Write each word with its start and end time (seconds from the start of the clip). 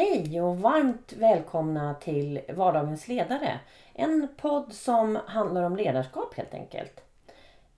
Hej 0.00 0.40
och 0.40 0.58
varmt 0.58 1.12
välkomna 1.12 1.94
till 1.94 2.40
Vardagens 2.48 3.08
ledare. 3.08 3.60
En 3.94 4.28
podd 4.36 4.72
som 4.72 5.18
handlar 5.26 5.62
om 5.62 5.76
ledarskap 5.76 6.34
helt 6.34 6.54
enkelt. 6.54 7.00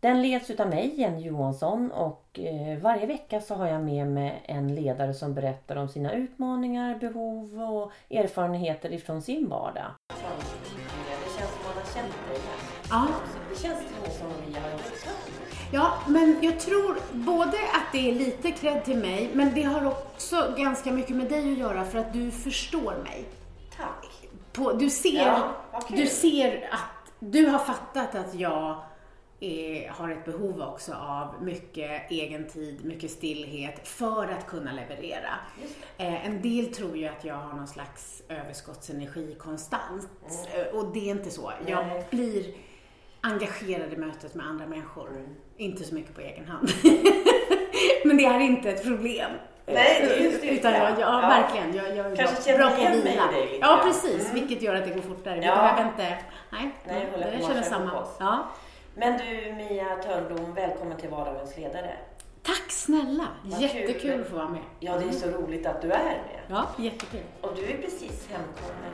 Den 0.00 0.22
leds 0.22 0.50
utav 0.50 0.68
mig, 0.68 1.00
Jenny 1.00 1.20
Johansson 1.22 1.90
och 1.90 2.38
eh, 2.38 2.78
varje 2.78 3.06
vecka 3.06 3.40
så 3.40 3.54
har 3.54 3.66
jag 3.66 3.82
med 3.82 4.06
mig 4.06 4.42
en 4.44 4.74
ledare 4.74 5.14
som 5.14 5.34
berättar 5.34 5.76
om 5.76 5.88
sina 5.88 6.12
utmaningar, 6.12 6.98
behov 6.98 7.62
och 7.62 7.92
erfarenheter 8.10 8.92
ifrån 8.92 9.22
sin 9.22 9.48
vardag. 9.48 9.90
Det 10.08 10.14
känns 11.38 11.50
som 11.50 11.64
man 11.64 11.74
har 11.74 11.94
känt 11.94 12.28
dig 12.28 12.38
Ja. 12.90 13.06
Det 13.50 13.58
känns 13.58 13.91
Ja, 15.72 15.92
men 16.08 16.38
jag 16.42 16.60
tror 16.60 16.96
både 17.12 17.56
att 17.56 17.92
det 17.92 18.10
är 18.10 18.14
lite 18.14 18.50
cred 18.50 18.84
till 18.84 18.96
mig, 18.98 19.30
men 19.34 19.54
det 19.54 19.62
har 19.62 19.86
också 19.86 20.54
ganska 20.58 20.92
mycket 20.92 21.16
med 21.16 21.28
dig 21.28 21.52
att 21.52 21.58
göra 21.58 21.84
för 21.84 21.98
att 21.98 22.12
du 22.12 22.30
förstår 22.30 22.94
mig. 23.04 23.24
Tack! 23.76 24.28
På, 24.52 24.72
du, 24.72 24.90
ser, 24.90 25.26
Ja, 25.26 25.80
kul. 25.88 25.96
du 25.96 26.06
ser 26.06 26.68
att 26.70 27.12
du 27.18 27.46
har 27.46 27.58
fattat 27.58 28.14
att 28.14 28.34
jag 28.34 28.82
är, 29.40 29.88
har 29.88 30.10
ett 30.10 30.24
behov 30.24 30.62
också 30.62 30.92
av 30.94 31.42
mycket 31.42 32.10
egen 32.10 32.48
tid, 32.48 32.84
mycket 32.84 33.10
stillhet 33.10 33.88
för 33.88 34.28
att 34.28 34.46
kunna 34.46 34.72
leverera. 34.72 35.34
Eh, 35.98 36.26
en 36.26 36.42
del 36.42 36.74
tror 36.74 36.96
ju 36.96 37.06
att 37.06 37.24
jag 37.24 37.34
har 37.34 37.52
någon 37.56 37.68
slags 37.68 38.22
överskottsenergi 38.28 39.34
konstant 39.38 40.08
eh, 40.54 40.76
och 40.78 40.92
det 40.92 41.08
är 41.10 41.10
inte 41.10 41.30
så. 41.30 41.52
Jag 41.66 41.86
blir 42.10 42.54
engagerad 43.22 43.92
i 43.92 43.96
mötet 43.96 44.34
med 44.34 44.46
andra 44.46 44.66
människor. 44.66 45.08
Inte 45.56 45.84
så 45.84 45.94
mycket 45.94 46.14
på 46.14 46.20
egen 46.20 46.46
hand. 46.46 46.68
Men 48.04 48.16
det 48.16 48.24
är 48.24 48.40
inte 48.40 48.70
ett 48.70 48.82
problem. 48.84 49.30
Nej, 49.66 50.06
det 50.08 50.14
är 50.16 50.22
ju 50.22 50.30
styrka. 50.38 50.54
Utan 50.54 50.72
jag, 50.72 50.90
ja, 50.90 50.96
Ja. 51.00 51.20
verkligen. 51.28 51.74
Jag, 51.76 51.96
jag 51.96 52.16
Kanske 52.16 52.42
känner 52.42 52.58
bra 52.58 52.78
igen 52.78 52.92
mig 52.98 53.14
i 53.14 53.34
dig 53.34 53.46
lite 53.46 53.58
Ja, 53.60 53.80
precis. 53.84 54.30
Mm. 54.30 54.34
Vilket 54.34 54.62
gör 54.62 54.74
att 54.74 54.84
det 54.84 54.90
går 54.94 55.00
fortare. 55.02 55.36
Ja. 55.44 55.54
behöver 55.54 55.84
inte... 55.90 56.18
Nej, 56.52 56.70
Nej, 56.86 57.08
jag 57.20 57.40
och 57.40 57.48
känner 57.48 57.62
samma. 57.62 58.04
Ja. 58.20 58.48
Men 58.94 59.18
du 59.18 59.52
Mia 59.52 59.96
Törnblom, 59.96 60.54
välkommen 60.54 60.96
till 60.98 61.08
Vardagens 61.10 61.56
ledare. 61.56 61.96
Tack 62.42 62.70
snälla! 62.70 63.24
Vad 63.44 63.60
Jättekul 63.60 64.00
kul. 64.00 64.20
att 64.20 64.28
få 64.28 64.36
vara 64.36 64.48
med. 64.48 64.62
Ja, 64.80 64.98
det 64.98 65.08
är 65.08 65.12
så 65.12 65.26
roligt 65.30 65.66
att 65.66 65.82
du 65.82 65.92
är 65.92 66.04
med. 66.04 66.40
Ja, 66.48 66.66
jättekul. 66.78 67.20
Och 67.40 67.52
du 67.56 67.62
är 67.64 67.76
precis 67.76 68.28
hemkommen. 68.30 68.92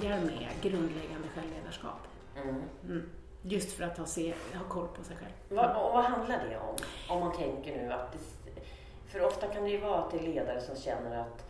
Börjar 0.00 0.20
med 0.20 0.48
grundläggande 0.62 1.28
självledarskap. 1.34 1.98
Mm. 2.42 2.62
Mm. 2.84 3.10
Just 3.42 3.72
för 3.72 3.84
att 3.84 3.98
ha, 3.98 4.06
se, 4.06 4.34
ha 4.54 4.64
koll 4.68 4.88
på 4.88 5.04
sig 5.04 5.16
själv. 5.16 5.32
Vad, 5.48 5.76
och 5.76 5.92
vad 5.92 6.04
handlar 6.04 6.44
det 6.48 6.58
om? 6.58 6.76
Om 7.08 7.20
man 7.20 7.32
tänker 7.36 7.76
nu 7.76 7.92
att 7.92 8.12
det, 8.12 8.18
För 9.06 9.22
ofta 9.26 9.46
kan 9.46 9.62
det 9.64 9.70
ju 9.70 9.80
vara 9.80 9.98
att 9.98 10.10
det 10.10 10.18
är 10.18 10.22
ledare 10.22 10.60
som 10.60 10.76
känner 10.76 11.20
att 11.20 11.44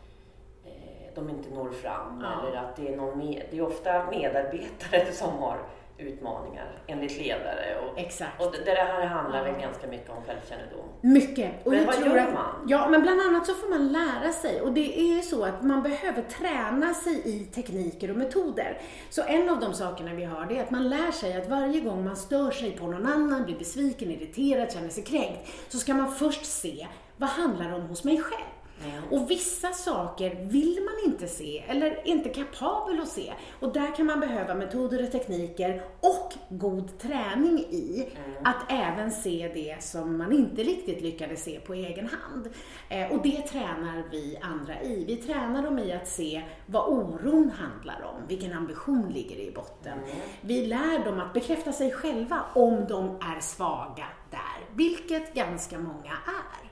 eh, 0.64 1.14
de 1.14 1.30
inte 1.30 1.50
når 1.50 1.70
fram 1.70 2.20
Ja. 2.22 2.48
eller 2.48 2.58
att 2.58 2.76
det 2.76 2.92
är 2.92 2.96
någon 2.96 3.18
med, 3.18 3.46
Det 3.50 3.58
är 3.58 3.62
ofta 3.62 4.10
medarbetare 4.10 5.12
som 5.12 5.30
har 5.38 5.58
utmaningar 5.98 6.82
enligt 6.86 7.18
ledare. 7.18 7.78
Och, 7.78 7.98
Exakt. 7.98 8.42
och 8.42 8.52
det, 8.52 8.64
det 8.64 8.70
här 8.70 9.06
handlar 9.06 9.44
väl 9.44 9.60
ganska 9.60 9.86
mycket 9.86 10.10
om 10.10 10.16
självkännedom. 10.26 10.88
Mycket. 11.00 11.66
Och 11.66 11.72
Men 11.72 11.86
vad 11.86 12.00
gör 12.00 12.16
att, 12.16 12.32
man? 12.32 12.66
Ja, 12.68 12.88
men 12.88 13.02
bland 13.02 13.20
annat 13.20 13.46
så 13.46 13.54
får 13.54 13.68
man 13.68 13.92
lära 13.92 14.32
sig. 14.32 14.60
Och 14.60 14.72
det 14.72 15.00
är 15.00 15.16
ju 15.16 15.22
så 15.22 15.44
att 15.44 15.62
man 15.62 15.82
behöver 15.82 16.22
träna 16.22 16.94
sig 16.94 17.22
i 17.24 17.44
tekniker 17.44 18.10
och 18.10 18.16
metoder. 18.16 18.80
Så 19.10 19.22
en 19.22 19.48
av 19.48 19.60
de 19.60 19.74
sakerna 19.74 20.14
vi 20.14 20.24
har, 20.24 20.46
det 20.46 20.58
är 20.58 20.62
att 20.62 20.70
man 20.70 20.88
lär 20.88 21.10
sig 21.10 21.36
att 21.36 21.48
varje 21.48 21.80
gång 21.80 22.04
man 22.04 22.16
stör 22.16 22.50
sig 22.50 22.70
på 22.70 22.86
någon 22.86 23.06
annan, 23.06 23.44
blir 23.44 23.58
besviken, 23.58 24.10
irriterad, 24.10 24.72
känner 24.72 24.88
sig 24.88 25.04
kränkt, 25.04 25.48
så 25.68 25.78
ska 25.78 25.94
man 25.94 26.14
först 26.14 26.44
se, 26.44 26.86
vad 27.16 27.28
handlar 27.28 27.68
det 27.68 27.74
om 27.74 27.82
hos 27.82 28.04
mig 28.04 28.20
själv? 28.20 28.63
Och 29.10 29.30
vissa 29.30 29.72
saker 29.72 30.34
vill 30.40 30.78
man 30.84 31.12
inte 31.12 31.28
se 31.28 31.64
eller 31.68 32.08
inte 32.08 32.28
kapabel 32.28 33.00
att 33.00 33.08
se. 33.08 33.33
Och 33.61 33.72
där 33.72 33.96
kan 33.96 34.06
man 34.06 34.20
behöva 34.20 34.55
metoder 34.55 35.02
och 35.02 35.12
tekniker 35.12 35.83
och 36.00 36.33
god 36.48 36.98
träning 36.98 37.58
i 37.58 38.08
att 38.45 38.64
även 38.68 39.11
se 39.11 39.50
det 39.55 39.83
som 39.83 40.18
man 40.18 40.33
inte 40.33 40.62
riktigt 40.62 41.02
lyckades 41.02 41.45
se 41.45 41.61
på 41.61 41.74
egen 41.74 42.08
hand. 42.08 42.48
Eh, 42.89 43.12
och 43.12 43.22
det 43.22 43.42
tränar 43.42 44.05
vi 44.11 44.39
andra 44.42 44.83
i. 44.83 45.05
Vi 45.05 45.16
tränar 45.16 45.62
dem 45.62 45.78
i 45.78 45.92
att 45.92 46.08
se 46.08 46.42
vad 46.66 46.89
oron 46.89 47.51
handlar 47.51 48.02
om, 48.02 48.27
vilken 48.28 48.52
ambition 48.52 49.08
ligger 49.08 49.36
i 49.36 49.51
botten. 49.51 49.98
Vi 50.40 50.66
lär 50.66 51.05
dem 51.05 51.20
att 51.20 51.33
bekräfta 51.33 51.72
sig 51.72 51.92
själva 51.92 52.40
om 52.55 52.86
de 52.89 53.16
är 53.20 53.40
svaga 53.40 54.05
där, 54.30 54.40
vilket 54.74 55.34
ganska 55.34 55.78
många 55.78 56.12
är. 56.26 56.64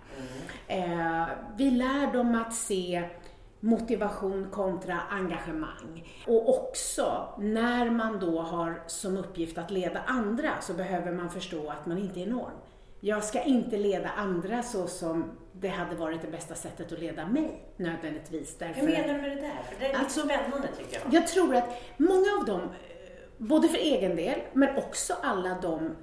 Eh, 0.78 1.26
vi 1.56 1.70
lär 1.70 2.12
dem 2.12 2.34
att 2.34 2.54
se 2.54 3.02
motivation 3.60 4.46
kontra 4.50 5.00
engagemang. 5.10 6.08
Och 6.26 6.48
också 6.48 7.34
när 7.38 7.90
man 7.90 8.20
då 8.20 8.40
har 8.40 8.82
som 8.86 9.16
uppgift 9.16 9.58
att 9.58 9.70
leda 9.70 10.00
andra 10.06 10.50
så 10.60 10.74
behöver 10.74 11.12
man 11.12 11.30
förstå 11.30 11.70
att 11.70 11.86
man 11.86 11.98
inte 11.98 12.20
är 12.20 12.26
norm. 12.26 12.50
Jag 13.00 13.24
ska 13.24 13.42
inte 13.42 13.76
leda 13.76 14.08
andra 14.08 14.62
så 14.62 14.86
som 14.86 15.24
det 15.52 15.68
hade 15.68 15.96
varit 15.96 16.22
det 16.22 16.28
bästa 16.30 16.54
sättet 16.54 16.92
att 16.92 16.98
leda 16.98 17.26
mig 17.26 17.64
nödvändigtvis. 17.76 18.58
Därför 18.58 18.80
Hur 18.80 18.88
menar 18.88 19.14
du 19.14 19.20
med 19.20 19.30
det 19.36 19.40
där? 19.40 19.50
För 19.70 19.80
det 19.80 19.92
är 19.92 19.98
Alltså- 19.98 20.20
spännande 20.20 20.68
tycker 20.78 21.00
jag. 21.04 21.14
jag 21.14 21.26
tror 21.26 21.56
att 21.56 21.68
många 21.96 22.26
av 22.40 22.46
dem, 22.46 22.60
eh, 22.60 22.68
både 23.38 23.68
för 23.68 23.78
egen 23.78 24.16
del, 24.16 24.40
men 24.52 24.76
också 24.76 25.14
alla 25.22 25.58
de 25.62 25.96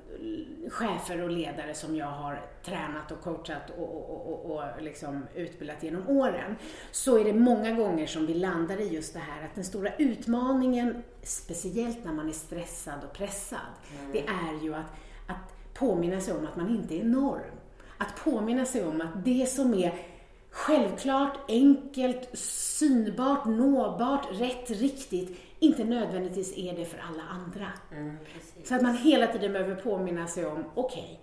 chefer 0.70 1.22
och 1.22 1.30
ledare 1.30 1.74
som 1.74 1.96
jag 1.96 2.06
har 2.06 2.42
tränat 2.64 3.12
och 3.12 3.22
coachat 3.22 3.70
och, 3.78 4.10
och, 4.10 4.34
och, 4.34 4.56
och, 4.56 4.82
liksom 4.82 5.28
utbildat 5.36 5.84
genom 5.84 6.10
åren, 6.10 6.56
så 6.92 7.18
är 7.18 7.24
det 7.24 7.34
många 7.34 7.72
gånger 7.72 8.08
som 8.08 8.26
vi 8.26 8.34
landar 8.34 8.82
i 8.82 8.88
just 8.88 9.14
det 9.14 9.20
här 9.20 9.46
att 9.46 9.56
den 9.56 9.64
stora 9.64 9.96
utmaningen, 9.98 11.04
speciellt 11.24 12.06
när 12.06 12.14
man 12.14 12.30
är 12.30 12.34
stressad 12.34 13.04
och 13.04 13.14
pressad, 13.14 13.60
det 14.12 14.20
är 14.28 14.64
ju 14.64 14.74
att, 14.74 14.92
att 15.28 15.74
påminna 15.74 16.20
sig 16.20 16.34
om 16.34 16.48
att 16.48 16.56
man 16.56 16.70
inte 16.70 17.00
är 17.00 17.04
norm. 17.04 17.60
Att 17.98 18.24
påminna 18.24 18.66
sig 18.66 18.86
om 18.86 19.02
att 19.02 19.26
det 19.26 19.50
som 19.50 19.74
är 19.74 19.94
självklart, 20.52 21.38
enkelt, 21.48 22.30
synbart, 22.40 23.46
nåbart, 23.46 24.28
rätt, 24.32 24.70
riktigt, 24.70 25.38
inte 25.60 25.84
nödvändigtvis 25.84 26.58
är 26.58 26.76
det 26.76 26.86
för 26.86 26.98
alla 26.98 27.24
andra. 27.24 27.68
Mm. 27.92 28.16
Så 28.64 28.76
att 28.76 28.82
man 28.82 28.98
hela 28.98 29.28
tiden 29.28 29.54
behöver 29.54 29.76
påminna 29.76 30.28
sig 30.28 30.46
om, 30.46 30.64
okej, 30.76 31.20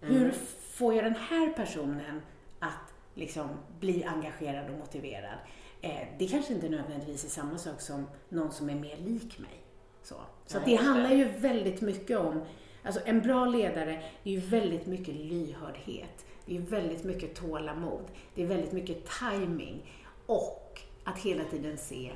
hur 0.00 0.22
Mm. 0.22 0.34
får 0.70 0.94
jag 0.94 1.04
den 1.04 1.14
här 1.14 1.52
personen 1.52 2.20
att 2.58 2.94
liksom 3.14 3.48
bli 3.80 4.04
engagerad 4.04 4.70
och 4.70 4.78
motiverad? 4.78 5.38
Eh, 5.80 6.08
det 6.18 6.26
kanske 6.28 6.54
inte 6.54 6.68
nödvändigtvis 6.68 7.24
är 7.24 7.28
samma 7.28 7.58
sak 7.58 7.80
som 7.80 8.06
någon 8.28 8.52
som 8.52 8.70
är 8.70 8.74
mer 8.74 8.96
lik 8.96 9.38
mig. 9.38 9.60
Så, 10.02 10.14
så 10.46 10.58
det. 10.64 10.76
handlar 10.76 11.10
ju 11.10 11.24
väldigt 11.24 11.80
mycket 11.80 12.18
om, 12.18 12.42
alltså 12.82 13.00
en 13.04 13.20
bra 13.20 13.44
ledare 13.46 14.02
är 14.24 14.30
ju 14.30 14.40
väldigt 14.40 14.86
mycket 14.86 15.14
lyhördhet. 15.14 16.26
Det 16.46 16.56
är 16.56 16.60
väldigt 16.60 17.04
mycket 17.04 17.34
tålamod. 17.34 18.04
Det 18.34 18.42
är 18.42 18.46
väldigt 18.46 18.72
mycket 18.72 19.08
timing 19.20 19.92
och 20.26 20.80
att 21.04 21.18
hela 21.18 21.44
tiden 21.44 21.78
se 21.78 22.12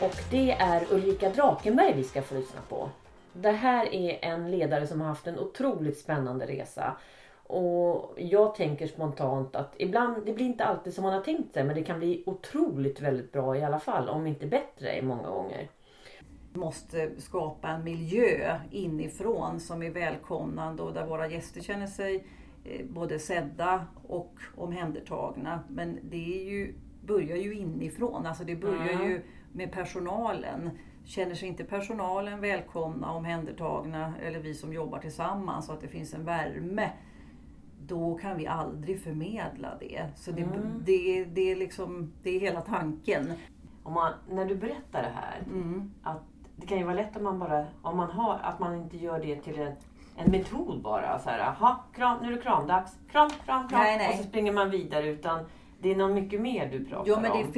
Och 0.00 0.16
det 0.30 0.50
är 0.50 0.86
Ulrika 0.90 1.30
Drakenberg 1.30 1.94
vi 1.96 2.04
ska 2.04 2.22
få 2.22 2.34
lyssna 2.34 2.60
på. 2.68 2.90
Det 3.32 3.50
här 3.50 3.94
är 3.94 4.18
en 4.24 4.50
ledare 4.50 4.86
som 4.86 5.00
har 5.00 5.08
haft 5.08 5.26
en 5.26 5.38
otroligt 5.38 5.98
spännande 5.98 6.46
resa. 6.46 6.96
Och 7.50 8.14
jag 8.16 8.54
tänker 8.54 8.86
spontant 8.86 9.56
att 9.56 9.74
ibland, 9.78 10.26
det 10.26 10.32
blir 10.32 10.46
inte 10.46 10.64
alltid 10.64 10.94
som 10.94 11.04
man 11.04 11.12
har 11.12 11.20
tänkt 11.20 11.54
sig 11.54 11.64
men 11.64 11.74
det 11.74 11.82
kan 11.82 11.98
bli 11.98 12.22
otroligt 12.26 13.00
väldigt 13.00 13.32
bra 13.32 13.56
i 13.56 13.64
alla 13.64 13.80
fall. 13.80 14.08
Om 14.08 14.26
inte 14.26 14.46
bättre 14.46 15.02
många 15.02 15.28
gånger. 15.30 15.68
måste 16.52 17.10
skapa 17.20 17.68
en 17.68 17.84
miljö 17.84 18.58
inifrån 18.70 19.60
som 19.60 19.82
är 19.82 19.90
välkomnande 19.90 20.82
och 20.82 20.92
där 20.94 21.06
våra 21.06 21.28
gäster 21.28 21.60
känner 21.60 21.86
sig 21.86 22.24
eh, 22.64 22.86
både 22.86 23.18
sedda 23.18 23.86
och 24.08 24.34
omhändertagna. 24.56 25.60
Men 25.68 25.98
det 26.02 26.40
är 26.40 26.50
ju, 26.50 26.74
börjar 27.06 27.36
ju 27.36 27.54
inifrån, 27.54 28.26
alltså 28.26 28.44
det 28.44 28.56
börjar 28.56 28.92
Mm. 28.94 29.08
ju 29.08 29.22
med 29.52 29.72
personalen. 29.72 30.70
Känner 31.04 31.34
sig 31.34 31.48
inte 31.48 31.64
personalen 31.64 32.40
välkomna, 32.40 33.12
omhändertagna 33.12 34.14
eller 34.22 34.38
vi 34.38 34.54
som 34.54 34.72
jobbar 34.72 34.98
tillsammans 34.98 35.66
så 35.66 35.72
att 35.72 35.80
det 35.80 35.88
finns 35.88 36.14
en 36.14 36.24
värme 36.24 36.90
då 37.90 38.14
kan 38.14 38.36
vi 38.36 38.46
aldrig 38.46 39.02
förmedla 39.02 39.68
det. 39.80 40.06
Så 40.16 40.30
det, 40.30 40.42
Mm. 40.42 40.82
det, 40.84 41.24
det, 41.24 41.50
är 41.52 41.56
liksom, 41.56 42.12
det 42.22 42.30
är 42.36 42.40
hela 42.40 42.60
tanken. 42.60 43.32
Om 43.82 43.92
man, 43.92 44.12
när 44.30 44.44
du 44.44 44.54
berättar 44.56 45.02
det 45.02 45.12
här, 45.14 45.42
Mm. 45.46 45.90
att 46.02 46.22
det 46.56 46.66
kan 46.66 46.78
ju 46.78 46.84
vara 46.84 46.94
lätt 46.94 47.16
om 47.16 47.24
man 47.24 47.38
bara, 47.38 47.66
om 47.82 47.96
man 47.96 48.10
har, 48.10 48.38
att 48.42 48.58
man 48.58 48.74
inte 48.74 48.96
gör 48.96 49.18
det 49.20 49.36
till 49.36 49.58
en, 49.58 49.72
en 50.16 50.30
metod 50.30 50.82
bara. 50.82 51.18
Så 51.18 51.30
här, 51.30 51.38
aha, 51.38 51.84
kram, 51.94 52.18
nu 52.22 52.32
är 52.32 52.36
det 52.36 52.42
kramdags. 52.42 52.98
Kram, 53.10 53.30
kram, 53.30 53.68
kram. 53.68 53.80
Nej, 53.80 53.98
nej. 53.98 54.08
Och 54.10 54.14
så 54.16 54.22
springer 54.22 54.52
man 54.52 54.70
vidare. 54.70 55.08
Utan 55.08 55.44
det 55.80 55.90
är 55.90 55.96
något 55.96 56.14
mycket 56.14 56.40
mer 56.40 56.70
du 56.72 56.84
pratar 56.84 57.10
Ja, 57.10 57.20
men 57.20 57.32
det 57.32 57.44
om. 57.44 57.52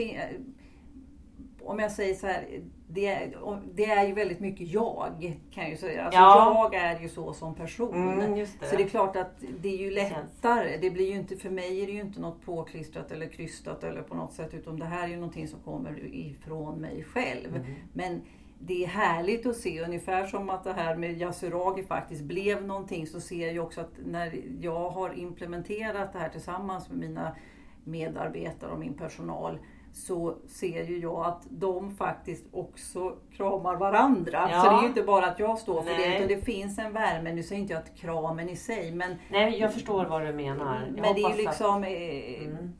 Om 1.64 1.78
jag 1.78 1.92
säger 1.92 2.14
så 2.14 2.26
här, 2.26 2.46
det, 2.88 3.06
är- 3.06 3.60
det 3.74 3.84
är 3.84 4.06
ju 4.06 4.12
väldigt 4.14 4.40
mycket 4.40 4.68
jag 4.68 5.36
kan 5.50 5.62
jag 5.62 5.70
ju 5.70 5.76
säga. 5.76 6.04
Alltså 6.04 6.20
Ja. 6.20 6.70
Jag 6.72 6.82
är 6.82 7.00
ju 7.00 7.08
så 7.08 7.32
som 7.32 7.54
person. 7.54 7.94
Mm, 7.94 8.34
det. 8.34 8.46
Så 8.46 8.76
det 8.76 8.82
är 8.82 8.88
klart 8.88 9.16
att 9.16 9.42
det 9.60 9.68
är 9.68 9.78
ju 9.78 9.90
lättare. 9.90 10.76
Det 10.76 10.90
blir 10.90 11.08
ju 11.10 11.16
inte, 11.16 11.36
för 11.36 11.50
mig 11.50 11.82
är 11.82 11.86
det 11.86 11.92
ju 11.92 12.00
inte 12.00 12.20
något 12.20 12.42
påklistrat 12.42 13.12
eller 13.12 13.26
krystat 13.26 13.84
eller 13.84 14.02
på 14.02 14.14
något 14.14 14.32
sätt. 14.32 14.54
Utan 14.54 14.78
det 14.78 14.84
här 14.86 15.04
är 15.04 15.08
ju 15.08 15.16
någonting 15.16 15.48
som 15.48 15.60
kommer 15.60 16.14
ifrån 16.14 16.80
mig 16.80 17.04
själv. 17.04 17.56
Mm. 17.56 17.74
Men 17.92 18.20
det 18.58 18.84
är 18.84 18.88
härligt 18.88 19.46
att 19.46 19.56
se, 19.56 19.80
ungefär 19.84 20.26
som 20.26 20.50
att 20.50 20.64
det 20.64 20.72
här 20.72 20.96
med 20.96 21.18
Yasuragi 21.20 21.82
faktiskt 21.82 22.22
blev 22.22 22.64
någonting, 22.64 23.06
så 23.06 23.20
ser 23.20 23.42
jag 23.46 23.52
ju 23.52 23.60
också 23.60 23.80
att 23.80 23.92
när 24.06 24.40
jag 24.60 24.90
har 24.90 25.18
implementerat 25.18 26.12
det 26.12 26.18
här 26.18 26.28
tillsammans 26.28 26.88
med 26.90 26.98
mina 26.98 27.36
medarbetare 27.84 28.70
och 28.72 28.78
min 28.78 28.94
personal, 28.94 29.58
så 29.92 30.36
ser 30.48 30.84
ju 30.84 30.98
jag 30.98 31.26
att 31.26 31.46
de 31.50 31.96
faktiskt 31.96 32.46
också 32.52 33.16
kramar 33.36 33.76
varandra. 33.76 34.48
Ja. 34.50 34.62
Så 34.62 34.70
det 34.70 34.76
är 34.76 34.82
ju 34.82 34.88
inte 34.88 35.02
bara 35.02 35.26
att 35.26 35.38
jag 35.38 35.58
står 35.58 35.82
för 35.82 35.90
det, 35.90 35.96
Nej. 35.98 36.16
utan 36.16 36.28
det 36.28 36.44
finns 36.44 36.78
en 36.78 36.92
värme. 36.92 37.32
Nu 37.32 37.42
säger 37.42 37.60
inte 37.60 37.72
jag 37.72 37.82
att 37.82 37.94
kramen 37.96 38.48
i 38.48 38.56
sig, 38.56 38.92
men, 38.92 39.14
Nej, 39.30 39.58
jag 39.58 39.72
förstår 39.74 40.04
vad 40.04 40.26
du 40.26 40.32
menar. 40.32 40.86
Jag 40.86 41.02
men 41.02 41.14
det 41.14 41.22
är 41.22 41.30
ju 41.30 41.36
liksom... 41.36 41.82
Att... 41.82 41.88
eh, 41.88 42.46
Mm. 42.46 42.72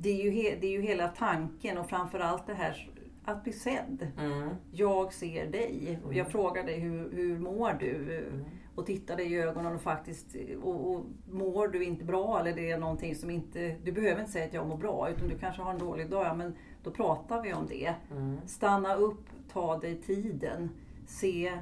Det 0.00 0.08
är, 0.10 0.24
ju 0.24 0.56
det 0.60 0.66
är 0.66 0.70
ju 0.70 0.82
hela 0.82 1.08
tanken 1.08 1.78
och 1.78 1.88
framförallt 1.88 2.46
det 2.46 2.54
här 2.54 2.90
att 3.28 3.44
bli 3.44 3.52
sedd. 3.52 4.06
Mm. 4.18 4.48
Jag 4.72 5.12
ser 5.12 5.46
dig. 5.46 5.98
Och 6.04 6.14
Jag 6.14 6.28
frågar 6.28 6.64
dig 6.64 6.78
hur, 6.80 7.12
hur 7.12 7.38
mår 7.38 7.72
du? 7.80 8.18
Mm. 8.28 8.44
Och 8.74 8.86
tittar 8.86 9.16
dig 9.16 9.32
i 9.32 9.38
ögonen 9.38 9.74
och 9.74 9.80
faktiskt 9.82 10.36
och, 10.62 10.90
och 10.90 11.04
mår 11.30 11.68
du 11.68 11.84
inte 11.84 12.04
bra 12.04 12.40
eller 12.40 12.52
det 12.52 12.70
är 12.70 12.78
någonting 12.78 13.14
som 13.14 13.30
inte... 13.30 13.76
Du 13.84 13.92
behöver 13.92 14.20
inte 14.20 14.32
säga 14.32 14.44
att 14.46 14.52
jag 14.54 14.66
mår 14.66 14.76
bra 14.76 15.08
utan 15.10 15.28
du 15.28 15.38
kanske 15.38 15.62
har 15.62 15.72
en 15.72 15.78
dålig 15.78 16.10
dag. 16.10 16.26
Ja, 16.26 16.34
men 16.34 16.54
då 16.82 16.90
pratar 16.90 17.42
vi 17.42 17.52
om 17.52 17.66
det. 17.68 17.94
Mm. 18.10 18.36
Stanna 18.46 18.94
upp, 18.94 19.24
ta 19.52 19.78
dig 19.78 19.96
tiden, 19.96 20.70
se 21.06 21.52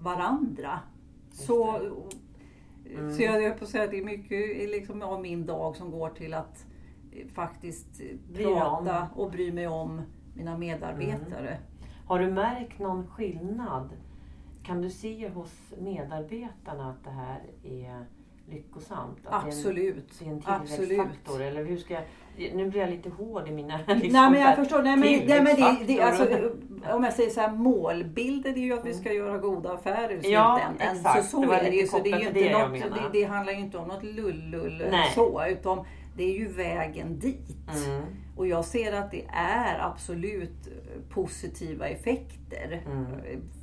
varandra. 0.00 0.80
Så, 1.32 1.80
Mm. 2.94 3.12
så 3.12 3.22
jag 3.22 3.32
höll 3.32 3.52
på 3.58 3.64
att 3.64 3.70
säga 3.70 3.84
att 3.84 3.90
det 3.90 3.98
är 3.98 4.04
mycket 4.04 4.70
liksom, 4.70 5.02
av 5.02 5.22
min 5.22 5.46
dag 5.46 5.76
som 5.76 5.90
går 5.90 6.10
till 6.10 6.34
att 6.34 6.66
eh, 7.12 7.26
faktiskt 7.28 8.00
eh, 8.00 8.36
prata 8.36 9.08
och 9.14 9.30
bry 9.30 9.52
mig 9.52 9.68
om 9.68 10.02
mina 10.36 10.58
medarbetare. 10.58 11.58
Har 12.06 12.18
du 12.18 12.30
märkt 12.30 12.78
någon 12.78 13.06
skillnad? 13.06 13.88
Kan 14.62 14.82
du 14.82 14.90
se 14.90 15.28
hos 15.28 15.72
medarbetarna 15.78 16.90
att 16.90 17.04
det 17.04 17.10
här 17.10 17.40
är 17.64 18.04
lyckosamt? 18.50 19.18
Att 19.24 19.44
Absolut. 19.46 20.18
Det 20.18 20.24
är 20.24 20.28
en, 20.30 20.40
det 20.40 20.46
är 20.50 20.54
en 20.54 20.60
Absolut. 20.60 20.88
tillväxtfaktor? 20.88 21.42
Eller 21.42 21.64
hur 21.64 21.76
ska 21.76 21.94
jag, 21.94 22.02
nu 22.54 22.70
blir 22.70 22.80
jag 22.80 22.90
lite 22.90 23.10
hård 23.10 23.48
i 23.48 23.50
mina 23.50 23.76
liksom, 23.86 24.12
Nej 24.12 24.30
men 24.30 24.40
jag 24.40 24.56
förstår. 24.56 24.82
Nej, 24.82 24.96
men, 24.96 25.26
nej, 25.28 25.42
men 25.42 25.56
det, 25.56 25.84
det, 25.86 26.00
alltså, 26.00 26.50
om 26.92 27.04
jag 27.04 27.12
säger 27.12 27.30
så 27.30 27.40
här, 27.40 27.52
målbilden 27.52 28.54
är 28.54 28.58
ju 28.58 28.72
att 28.72 28.86
vi 28.86 28.94
ska 28.94 29.12
göra 29.12 29.38
goda 29.38 29.72
affärer 29.72 30.26
i 30.26 30.32
Ja, 30.32 30.60
slutändan. 30.60 30.96
exakt. 30.96 31.24
Så, 31.24 31.42
så 31.42 31.50
Det 31.50 31.56
är 31.56 31.70
det 31.70 31.76
ju. 31.76 31.86
Så 31.86 31.98
det, 31.98 32.12
är 32.12 32.18
ju 32.18 32.26
inte 32.26 32.40
det 32.40 32.58
något, 32.58 32.80
det, 33.12 33.20
det 33.20 33.24
handlar 33.24 33.52
ju 33.52 33.58
inte 33.58 33.78
om 33.78 33.88
något 33.88 34.04
lullull 34.04 34.82
så. 35.14 35.46
Utan 35.46 35.84
det 36.16 36.24
är 36.24 36.38
ju 36.38 36.48
vägen 36.48 37.18
dit. 37.18 37.56
Mm. 37.86 38.02
Och 38.36 38.46
jag 38.46 38.64
ser 38.64 38.92
att 38.92 39.10
det 39.10 39.24
är 39.32 39.78
absolut 39.78 40.66
eh, 40.66 41.02
positiva 41.14 41.88
effekter. 41.88 42.82
Mm. 42.86 43.06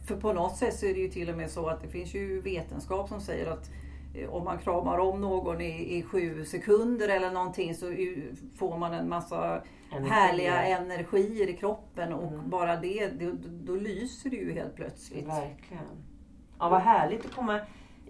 För 0.08 0.16
på 0.16 0.34
något 0.34 0.58
sätt 0.58 0.76
så 0.80 0.86
är 0.86 0.94
det 0.94 1.00
ju 1.00 1.08
till 1.10 1.30
och 1.30 1.38
med 1.38 1.50
så 1.52 1.68
att 1.68 1.82
det 1.82 1.88
finns 1.88 2.14
ju 2.16 2.42
vetenskap 2.42 3.10
som 3.10 3.22
säger 3.22 3.48
att 3.52 3.72
eh, 4.16 4.30
om 4.30 4.44
man 4.44 4.58
kramar 4.58 4.98
om 4.98 5.22
någon 5.22 5.62
i, 5.62 5.98
i 5.98 6.04
sju 6.04 6.46
sekunder 6.46 7.10
eller 7.10 7.32
någonting 7.32 7.76
så 7.76 7.86
får 8.56 8.78
man 8.78 8.94
en 8.94 9.10
massa 9.10 9.62
Energier. 9.92 10.12
härliga 10.14 10.64
energier 10.64 11.50
i 11.50 11.54
kroppen 11.54 12.14
och 12.14 12.34
Mm. 12.34 12.50
bara 12.50 12.76
det, 12.76 13.08
då, 13.20 13.32
då 13.64 13.76
lyser 13.76 14.30
det 14.30 14.36
ju 14.36 14.54
helt 14.54 14.76
plötsligt. 14.76 15.28
Verkligen. 15.28 15.84
Ja, 16.60 16.70
vad 16.70 16.82
härligt 16.82 17.26
att 17.26 17.32
komma. 17.32 17.60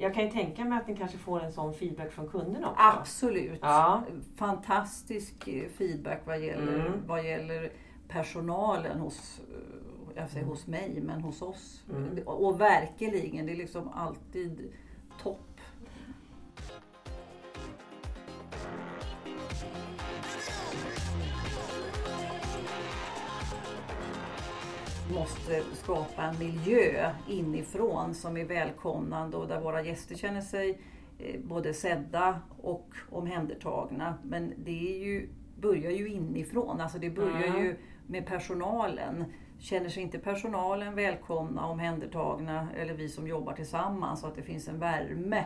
Jag 0.03 0.13
kan 0.13 0.23
ju 0.23 0.29
tänka 0.31 0.65
mig 0.65 0.79
att 0.79 0.87
ni 0.87 0.95
kanske 0.95 1.17
får 1.17 1.43
en 1.43 1.51
sån 1.51 1.73
feedback 1.73 2.11
från 2.11 2.27
kunderna 2.27 2.69
också. 2.71 2.81
Absolut. 2.83 3.59
Ja. 3.61 4.03
Fantastisk 4.35 5.47
eh, 5.47 5.69
feedback 5.69 6.21
vad 6.25 6.39
gäller, 6.39 6.79
Mm. 6.85 7.07
vad 7.07 7.25
gäller 7.25 7.71
personalen 8.07 8.99
hos, 8.99 9.41
eh, 9.51 10.15
jag 10.15 10.29
säger 10.29 10.45
hos 10.45 10.67
mig, 10.67 11.01
men 11.01 11.21
hos 11.21 11.41
oss. 11.41 11.83
Mm. 11.89 12.23
Och 12.27 12.61
verkligen, 12.61 13.45
det 13.45 13.51
är 13.51 13.55
liksom 13.57 13.89
alltid 13.89 14.71
måste 25.11 25.63
skapa 25.73 26.23
en 26.23 26.39
miljö 26.39 27.11
inifrån 27.29 28.13
som 28.13 28.37
är 28.37 28.45
välkomnande 28.45 29.37
och 29.37 29.47
där 29.47 29.61
våra 29.61 29.81
gäster 29.81 30.15
känner 30.15 30.41
sig 30.41 30.81
eh, 31.19 31.39
både 31.41 31.73
sedda 31.73 32.39
och 32.61 32.89
omhändertagna. 33.09 34.13
Men 34.23 34.53
det 34.57 34.95
är 34.95 35.05
ju, 35.05 35.29
börjar 35.61 35.91
ju 35.91 36.07
inifrån, 36.07 36.81
alltså 36.81 36.99
det 36.99 37.09
börjar 37.09 37.47
Mm. 37.47 37.63
ju 37.63 37.75
med 38.07 38.25
personalen. 38.25 39.25
Känner 39.59 39.89
sig 39.89 40.03
inte 40.03 40.19
personalen 40.19 40.95
välkomna, 40.95 41.67
omhändertagna 41.67 42.67
eller 42.77 42.93
vi 42.93 43.09
som 43.09 43.27
jobbar 43.27 43.53
tillsammans 43.53 44.21
så 44.21 44.27
att 44.27 44.35
det 44.35 44.41
finns 44.41 44.67
en 44.67 44.79
värme 44.79 45.45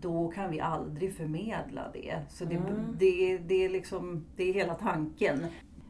då 0.00 0.28
kan 0.28 0.50
vi 0.50 0.60
aldrig 0.60 1.16
förmedla 1.16 1.90
det. 1.92 2.18
Så 2.28 2.44
det, 2.44 2.54
Mm. 2.54 2.96
det, 2.98 3.38
det, 3.38 3.64
är 3.64 3.68
liksom, 3.68 4.24
det 4.36 4.44
är 4.50 4.52
hela 4.54 4.74
tanken. 4.74 5.46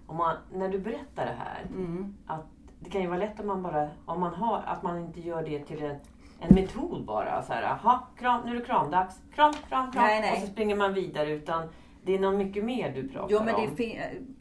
Man, 0.06 0.36
när 0.54 0.68
du 0.68 0.78
berättar 0.78 1.26
det 1.26 1.36
här, 1.38 1.62
Mm. 1.76 2.14
att 2.26 2.46
det 2.84 2.90
kan 2.90 3.00
ju 3.00 3.06
vara 3.06 3.18
lätt 3.18 3.40
om 3.40 3.46
man 3.46 3.62
bara, 3.62 3.90
om 4.06 4.20
man 4.20 4.34
har, 4.34 4.62
att 4.66 4.82
man 4.82 4.98
inte 4.98 5.20
gör 5.20 5.42
det 5.42 5.58
till 5.64 5.82
en, 5.82 5.96
en 6.40 6.54
metod 6.54 7.04
bara. 7.04 7.42
Så 7.42 7.52
här, 7.52 7.62
aha, 7.62 8.08
kram, 8.18 8.40
nu 8.44 8.50
är 8.56 8.60
det 8.60 8.64
kramdags. 8.66 9.20
Kram, 9.34 9.52
kram, 9.68 9.92
kram. 9.92 10.04
Nej, 10.04 10.20
nej. 10.20 10.32
Och 10.32 10.38
så 10.38 10.46
springer 10.46 10.76
man 10.76 10.94
vidare. 10.94 11.30
Utan 11.32 11.68
det 12.04 12.14
är 12.14 12.18
något 12.18 12.38
mycket 12.38 12.64
mer 12.64 12.92
du 12.94 13.08
pratar 13.08 13.34
Ja, 13.34 13.42
men 13.44 13.54
det 13.60 13.68
om. 13.68 13.76
fin- 13.76 14.36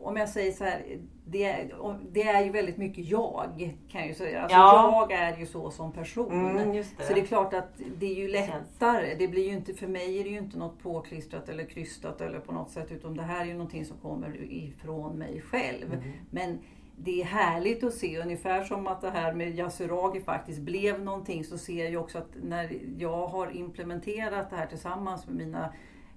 om 0.00 0.16
jag 0.16 0.28
säger 0.28 0.52
så 0.52 0.64
här, 0.64 0.98
det 1.26 1.44
är, 1.44 1.74
det 2.12 2.22
är 2.22 2.44
ju 2.44 2.50
väldigt 2.50 2.76
mycket 2.76 3.04
jag 3.04 3.74
kan 3.88 4.00
jag 4.00 4.08
ju 4.08 4.14
säga. 4.14 4.42
Alltså 4.42 4.56
Ja. 4.58 5.06
Jag 5.10 5.18
är 5.20 5.36
ju 5.36 5.46
så 5.46 5.70
som 5.70 5.92
person. 5.92 6.32
Mm, 6.32 6.72
det. 6.72 6.84
Så 6.84 7.14
det 7.14 7.20
är 7.20 7.26
klart 7.26 7.54
att 7.54 7.80
det 7.98 8.06
är 8.06 8.14
ju 8.14 8.28
lättare. 8.28 9.14
Det 9.18 9.28
blir 9.28 9.44
ju 9.48 9.52
inte, 9.56 9.74
för 9.74 9.86
mig 9.86 10.20
är 10.20 10.24
det 10.24 10.30
ju 10.30 10.38
inte 10.38 10.58
något 10.58 10.82
påklistrat 10.82 11.48
eller 11.48 11.64
krystat 11.64 12.20
eller 12.20 12.40
på 12.40 12.52
något 12.52 12.70
sätt. 12.70 12.92
Utan 12.92 13.14
det 13.16 13.22
här 13.22 13.40
är 13.40 13.44
ju 13.44 13.52
någonting 13.52 13.84
som 13.84 13.96
kommer 13.98 14.36
ifrån 14.52 15.18
mig 15.18 15.40
själv. 15.40 15.92
Mm. 15.92 16.12
Men 16.30 16.58
det 17.00 17.20
är 17.20 17.24
härligt 17.24 17.84
att 17.84 17.94
se, 17.94 18.18
ungefär 18.18 18.64
som 18.64 18.86
att 18.86 19.00
det 19.00 19.10
här 19.10 19.32
med 19.32 19.58
Yasuragi 19.58 20.20
faktiskt 20.20 20.60
blev 20.60 21.00
någonting, 21.02 21.44
så 21.44 21.58
ser 21.58 21.88
jag 21.90 22.02
också 22.02 22.18
att 22.18 22.30
när 22.42 22.78
jag 22.98 23.26
har 23.26 23.56
implementerat 23.56 24.50
det 24.50 24.56
här 24.56 24.66
tillsammans 24.66 25.26
med 25.26 25.36
mina 25.36 25.72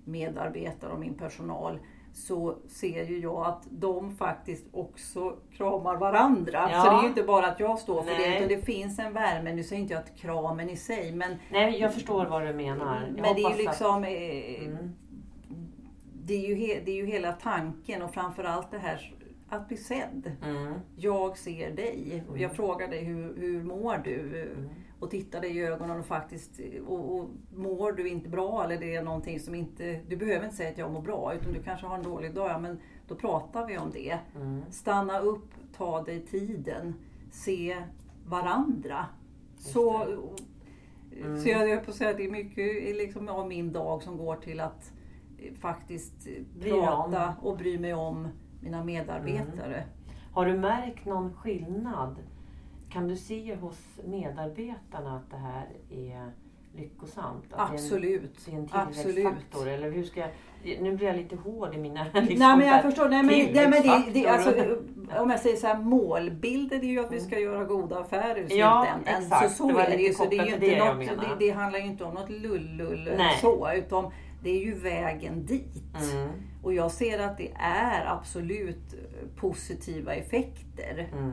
medarbetare 0.05 0.91
och 0.91 0.99
min 0.99 1.13
personal, 1.13 1.79
så 2.13 2.57
ser 2.67 3.05
ju 3.05 3.19
jag 3.19 3.45
att 3.45 3.63
de 3.69 4.15
faktiskt 4.15 4.65
också 4.71 5.35
kramar 5.57 5.95
varandra. 5.95 6.69
Ja. 6.71 6.81
Så 6.83 6.89
det 6.91 6.97
är 6.97 7.01
ju 7.01 7.07
inte 7.07 7.23
bara 7.23 7.47
att 7.47 7.59
jag 7.59 7.79
står 7.79 8.01
för 8.03 8.11
det, 8.11 8.17
Nej. 8.17 8.37
utan 8.37 8.47
det 8.47 8.61
finns 8.65 8.99
en 8.99 9.13
värme. 9.13 9.53
Nu 9.53 9.63
säger 9.63 9.81
inte 9.81 9.93
jag 9.93 10.03
att 10.03 10.15
kramen 10.17 10.69
i 10.69 10.75
sig, 10.75 11.11
men, 11.11 11.35
Nej, 11.51 11.79
jag 11.79 11.93
förstår 11.93 12.25
vad 12.25 12.41
du 12.47 12.53
menar. 12.53 13.01
Jag 13.15 13.21
men 13.21 13.35
det 13.35 13.41
är 13.41 13.47
ju 13.47 13.53
att- 13.53 13.57
liksom... 13.57 14.03
eh, 14.03 14.67
Mm. 14.67 14.95
Det 16.23 16.33
är, 16.33 16.47
ju 16.49 16.81
det 16.85 16.91
är 16.91 16.95
ju 16.95 17.05
hela 17.05 17.31
tanken 17.33 18.01
och 18.01 18.13
framförallt 18.13 18.71
det 18.71 18.77
här 18.77 19.13
att 19.51 19.67
bli 19.67 19.77
sedd. 19.77 20.31
Mm. 20.45 20.73
Jag 20.95 21.37
ser 21.37 21.71
dig. 21.71 22.23
Och 22.29 22.37
Jag 22.37 22.51
frågar 22.55 22.87
dig 22.87 23.03
hur, 23.03 23.35
hur 23.37 23.63
mår 23.63 23.97
du? 23.97 24.43
Mm. 24.57 24.69
Och 24.99 25.09
tittar 25.11 25.41
dig 25.41 25.57
i 25.57 25.61
ögonen 25.61 25.99
och 25.99 26.05
faktiskt 26.05 26.59
och, 26.87 27.15
och 27.15 27.29
mår 27.55 27.91
du 27.91 28.09
inte 28.09 28.29
bra 28.29 28.63
eller 28.63 28.77
det 28.77 28.95
är 28.95 29.03
någonting 29.03 29.39
som 29.39 29.55
inte... 29.55 29.99
Du 30.07 30.17
behöver 30.17 30.43
inte 30.45 30.57
säga 30.57 30.69
att 30.69 30.77
jag 30.77 30.91
mår 30.91 31.01
bra 31.01 31.33
utan 31.33 31.53
du 31.53 31.63
kanske 31.63 31.87
har 31.87 31.97
en 31.97 32.03
dålig 32.03 32.33
dag. 32.33 32.49
Ja, 32.49 32.59
men 32.59 32.79
då 33.07 33.15
pratar 33.15 33.67
vi 33.67 33.77
om 33.77 33.91
det. 33.93 34.19
Mm. 34.35 34.61
Stanna 34.71 35.19
upp, 35.19 35.49
ta 35.77 36.01
dig 36.03 36.25
tiden, 36.25 36.93
se 37.31 37.77
varandra. 38.25 39.05
Så, 39.57 40.07
Mm. 41.21 41.37
så 41.41 41.49
jag 41.49 41.57
höll 41.59 41.77
på 41.79 41.91
att 41.91 41.97
säga 41.97 42.09
att 42.09 42.17
det 42.17 42.25
är 42.25 42.31
mycket 42.31 42.95
liksom, 42.97 43.29
av 43.29 43.47
min 43.47 43.71
dag 43.71 44.03
som 44.03 44.17
går 44.17 44.35
till 44.35 44.59
att 44.59 44.91
eh, 45.37 45.53
faktiskt 45.53 46.27
eh, 46.27 46.33
Bry 46.59 46.69
dig 46.69 46.79
om. 46.79 46.85
prata 46.85 47.35
och 47.41 47.57
bry 47.57 47.79
mig 47.79 47.93
om 47.93 48.27
mina 48.61 48.83
medarbetare. 48.83 49.83
Har 50.33 50.45
du 50.45 50.57
märkt 50.57 51.05
någon 51.05 51.33
skillnad? 51.33 52.15
Kan 52.89 53.07
du 53.07 53.15
se 53.15 53.55
hos 53.55 53.99
medarbetarna 54.05 55.15
att 55.15 55.31
det 55.31 55.37
här 55.37 55.67
är 55.89 56.31
lyckosamt? 56.75 57.53
Att 57.53 57.71
Absolut. 57.71 58.45
Det 58.45 58.51
är 58.51 58.55
en, 58.55 58.65
det 58.65 58.77
är 58.77 58.81
en 58.81 58.93
tillväxtfaktor? 58.93 59.67
Eller 59.67 59.91
hur 59.91 60.03
ska 60.03 60.19
jag, 60.19 60.29
nu 60.81 60.95
blir 60.97 61.07
jag 61.07 61.15
lite 61.15 61.35
hård 61.35 61.75
i 61.75 61.77
mina 61.77 62.03
liksom, 62.03 62.39
Nej 62.39 62.57
men 62.57 62.67
jag 62.67 62.81
förstår. 62.81 63.09
Nej, 63.09 63.23
men, 63.23 63.53
nej, 63.53 63.67
men 63.69 63.83
det, 63.83 64.11
det, 64.13 64.27
alltså, 64.27 64.53
om 65.19 65.29
jag 65.29 65.39
säger 65.39 65.55
så 65.55 65.67
här, 65.67 65.79
målbilden 65.79 66.81
är 66.81 66.85
ju 66.85 66.99
att 66.99 67.11
vi 67.11 67.19
ska 67.19 67.39
göra 67.39 67.65
goda 67.65 67.99
affärer 67.99 68.51
i 68.51 68.59
Ja, 68.59 68.87
slutändan. 68.87 69.23
exakt. 69.23 69.51
Så, 69.51 69.67
så 69.67 69.77
Det 69.77 69.83
är 69.83 69.97
det 69.97 70.03
ju. 70.03 70.13
Så 70.13 70.25
det, 70.25 70.37
är 70.37 70.45
ju 70.45 70.53
inte 70.53 70.65
det 70.65 70.85
något, 70.85 71.07
det, 71.39 71.45
det 71.45 71.51
handlar 71.51 71.79
ju 71.79 71.85
inte 71.85 72.03
om 72.03 72.13
något 72.13 72.29
lullull 72.29 73.09
så. 73.41 73.73
Utan 73.73 74.11
det 74.43 74.49
är 74.49 74.65
ju 74.65 74.73
vägen 74.73 75.45
dit. 75.45 75.83
Mm. 76.13 76.29
Och 76.63 76.73
jag 76.73 76.91
ser 76.91 77.19
att 77.19 77.37
det 77.37 77.51
är 77.59 78.05
absolut 78.05 78.95
positiva 79.35 80.13
effekter. 80.15 81.09
Mm. 81.13 81.31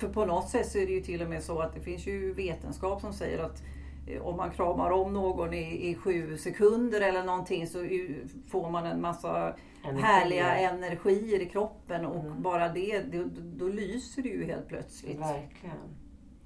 För 0.00 0.08
på 0.08 0.24
något 0.26 0.48
sätt 0.48 0.68
så 0.70 0.78
är 0.78 0.86
det 0.86 0.92
ju 0.92 1.00
till 1.00 1.22
och 1.22 1.28
med 1.28 1.42
så 1.42 1.58
att 1.58 1.74
det 1.74 1.80
finns 1.80 2.06
ju 2.06 2.34
vetenskap 2.34 3.00
som 3.00 3.12
säger 3.12 3.38
att 3.38 3.62
eh, 4.06 4.22
om 4.22 4.36
man 4.36 4.50
kramar 4.50 4.90
om 4.90 5.12
någon 5.12 5.54
i, 5.54 5.88
i 5.90 5.94
sju 5.94 6.36
sekunder 6.36 7.00
eller 7.00 7.24
någonting 7.24 7.66
så 7.66 7.78
får 8.48 8.70
man 8.70 8.86
en 8.86 9.00
massa 9.00 9.54
Energier. 9.84 10.02
härliga 10.06 10.56
energier 10.56 11.40
i 11.42 11.46
kroppen 11.46 12.06
och 12.06 12.24
Mm. 12.24 12.42
bara 12.42 12.68
det, 12.68 13.02
då, 13.12 13.24
då 13.56 13.68
lyser 13.68 14.22
det 14.22 14.28
ju 14.28 14.44
helt 14.44 14.68
plötsligt. 14.68 15.20
Verkligen. 15.20 15.76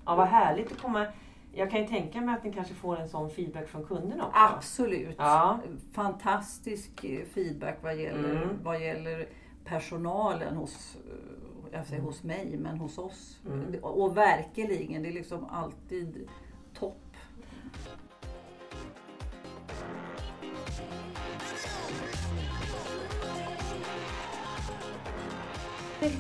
Ja, 0.07 0.17
vad 0.17 0.27
härligt 0.29 0.73
att 0.73 0.79
komma. 0.79 1.07
Jag 1.53 1.71
kan 1.71 1.81
ju 1.81 1.87
tänka 1.89 2.21
mig 2.21 2.35
att 2.35 2.45
ni 2.45 2.53
kanske 2.53 2.75
får 2.75 2.97
en 2.97 3.09
sån 3.09 3.31
feedback 3.31 3.69
från 3.69 3.85
kunderna 3.85 4.27
också. 4.27 4.39
Absolut. 4.39 5.15
Ja. 5.19 5.59
Fantastisk 5.93 7.05
eh, 7.05 7.25
feedback 7.25 7.79
vad 7.83 7.97
gäller, 7.97 8.43
Mm. 8.43 8.49
vad 8.63 8.81
gäller 8.83 9.29
personalen 9.65 10.57
hos, 10.57 10.97
eh, 10.97 11.73
jag 11.73 11.87
säger 11.87 12.03
hos 12.03 12.23
mig, 12.23 12.57
men 12.59 12.79
hos 12.79 12.99
oss. 12.99 13.41
Mm. 13.47 13.75
Och 13.85 14.17
verkligen, 14.17 15.03
det 15.03 15.09
är 15.09 15.13
liksom 15.13 15.45
alltid 15.51 16.29
topp. 16.79 17.03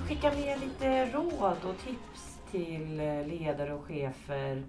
Skicka 0.08 0.30
med 0.32 0.60
lite 0.60 1.04
råd 1.06 1.56
och 1.64 1.78
tips 1.84 2.38
till 2.50 3.00
eh, 3.00 3.26
ledare 3.26 3.74
och 3.74 3.84
chefer 3.84 4.62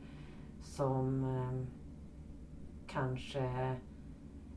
som 0.70 1.24
eh, 1.24 1.66
kanske 2.88 3.76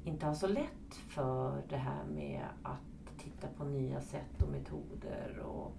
inte 0.05 0.27
har 0.27 0.35
så 0.35 0.47
lätt 0.47 0.95
för 1.09 1.63
det 1.69 1.77
här 1.77 2.05
med 2.05 2.45
att 2.63 3.19
titta 3.19 3.49
på 3.49 3.65
nya 3.65 4.01
sätt 4.01 4.43
och 4.43 4.49
metoder 4.49 5.39
och, 5.39 5.73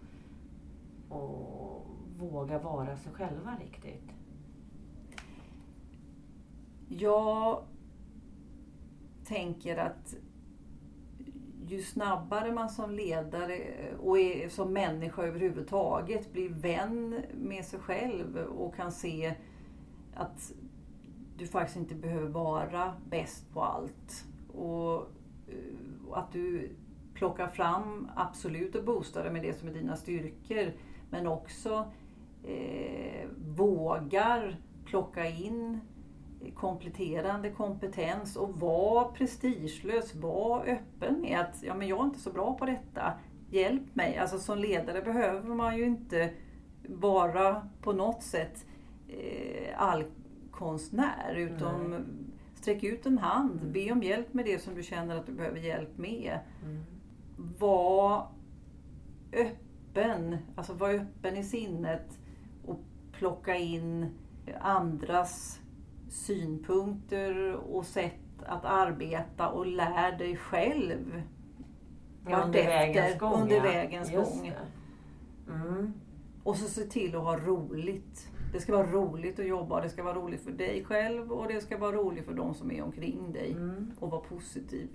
och 1.18 1.86
våga 2.18 2.60
vara 2.60 2.98
sig 2.98 3.12
själva 3.14 3.58
riktigt. 3.62 4.12
Jag 6.88 7.64
tänker 9.26 9.78
att 9.78 10.16
ju 11.68 11.82
snabbare 11.82 12.52
man 12.52 12.70
som 12.70 12.92
ledare 12.92 13.60
och 14.00 14.18
som 14.52 14.74
människa 14.74 15.24
överhuvudtaget 15.24 16.34
blir 16.34 16.50
vän 16.50 17.22
med 17.34 17.66
sig 17.66 17.80
själv 17.80 18.38
och 18.38 18.76
kan 18.76 18.92
se 18.92 19.36
att 20.16 20.52
du 21.38 21.48
faktiskt 21.48 21.78
inte 21.78 21.96
behöver 21.96 22.30
vara 22.30 22.94
bäst 23.10 23.54
på 23.54 23.64
allt. 23.64 24.26
Och 24.54 24.96
eh, 25.48 26.14
att 26.14 26.32
du 26.32 26.76
plockar 27.14 27.48
fram 27.48 28.10
absolut 28.16 28.76
och 28.76 28.84
boostar 28.84 29.24
det 29.24 29.32
med 29.32 29.44
det 29.44 29.54
som 29.54 29.68
är 29.68 29.74
dina 29.74 29.96
styrkor. 29.96 30.72
Men 31.10 31.28
också 31.28 31.92
eh, 32.44 33.28
vågar 33.56 34.58
plocka 34.86 35.30
in 35.30 35.80
kompletterande 36.56 37.50
kompetens 37.50 38.36
och 38.36 38.60
var 38.60 39.12
prestigelös, 39.12 40.16
var 40.16 40.66
öppen 40.66 41.22
med 41.22 41.40
att 41.40 41.64
ja, 41.64 41.76
men 41.76 41.88
jag 41.88 42.00
är 42.00 42.04
inte 42.04 42.20
så 42.20 42.32
bra 42.32 42.54
på 42.54 42.66
detta, 42.66 43.14
hjälp 43.50 43.96
mig. 43.96 44.18
Alltså 44.18 44.40
som 44.40 44.58
ledare 44.58 45.02
behöver 45.02 45.56
man 45.56 45.78
ju 45.78 45.86
inte 45.86 46.30
vara 46.88 47.68
på 47.82 47.94
något 47.94 48.24
sätt 48.24 48.66
eh, 49.20 49.82
allkonstnär 49.82 51.36
utan 51.36 52.06
sträck 52.56 52.84
ut 52.84 53.06
en 53.06 53.18
hand, 53.18 53.72
be 53.72 53.92
om 53.92 54.04
hjälp 54.04 54.34
med 54.34 54.46
det 54.46 54.60
som 54.60 54.76
du 54.76 54.84
känner 54.84 55.16
att 55.16 55.26
du 55.26 55.32
behöver 55.32 55.60
hjälp 55.60 55.98
med. 55.98 56.40
Mm. 56.64 56.84
Var 57.60 58.28
öppen, 59.34 60.38
alltså 60.56 60.74
var 60.74 60.90
öppen 60.90 61.38
i 61.38 61.44
sinnet 61.44 62.20
och 62.66 62.80
plocka 63.12 63.56
in 63.56 64.06
andras 64.62 65.60
synpunkter 66.10 67.54
och 67.54 67.86
sätt 67.86 68.14
att 68.46 68.66
arbeta 68.66 69.50
och 69.50 69.66
lär 69.66 70.18
dig 70.18 70.36
själv 70.36 71.24
Ja, 72.30 72.44
under 72.44 72.46
vartefter, 72.46 72.70
vägens 72.70 73.20
gång. 73.20 73.42
under 73.42 73.62
vägens 73.62 74.12
Just 74.12 74.36
gång. 74.42 74.52
Mm. 75.50 75.94
Och 76.44 76.56
så 76.56 76.66
se 76.66 76.82
till 76.82 77.16
att 77.16 77.24
ha 77.24 77.38
roligt. 77.38 78.28
Det 78.54 78.60
ska 78.62 78.72
vara 78.78 78.88
roligt 78.88 79.40
att 79.40 79.46
jobba, 79.48 79.82
det 79.82 79.90
ska 79.90 80.04
vara 80.04 80.16
roligt 80.16 80.44
för 80.44 80.52
dig 80.52 80.84
själv 80.86 81.32
och 81.32 81.48
det 81.48 81.62
ska 81.62 81.78
vara 81.78 81.92
roligt 81.92 82.26
för 82.26 82.34
de 82.34 82.54
som 82.54 82.72
är 82.72 82.84
omkring 82.84 83.34
dig. 83.34 83.52
Mm. 83.52 83.92
Och 84.00 84.12
vara 84.12 84.22
positiv. 84.22 84.88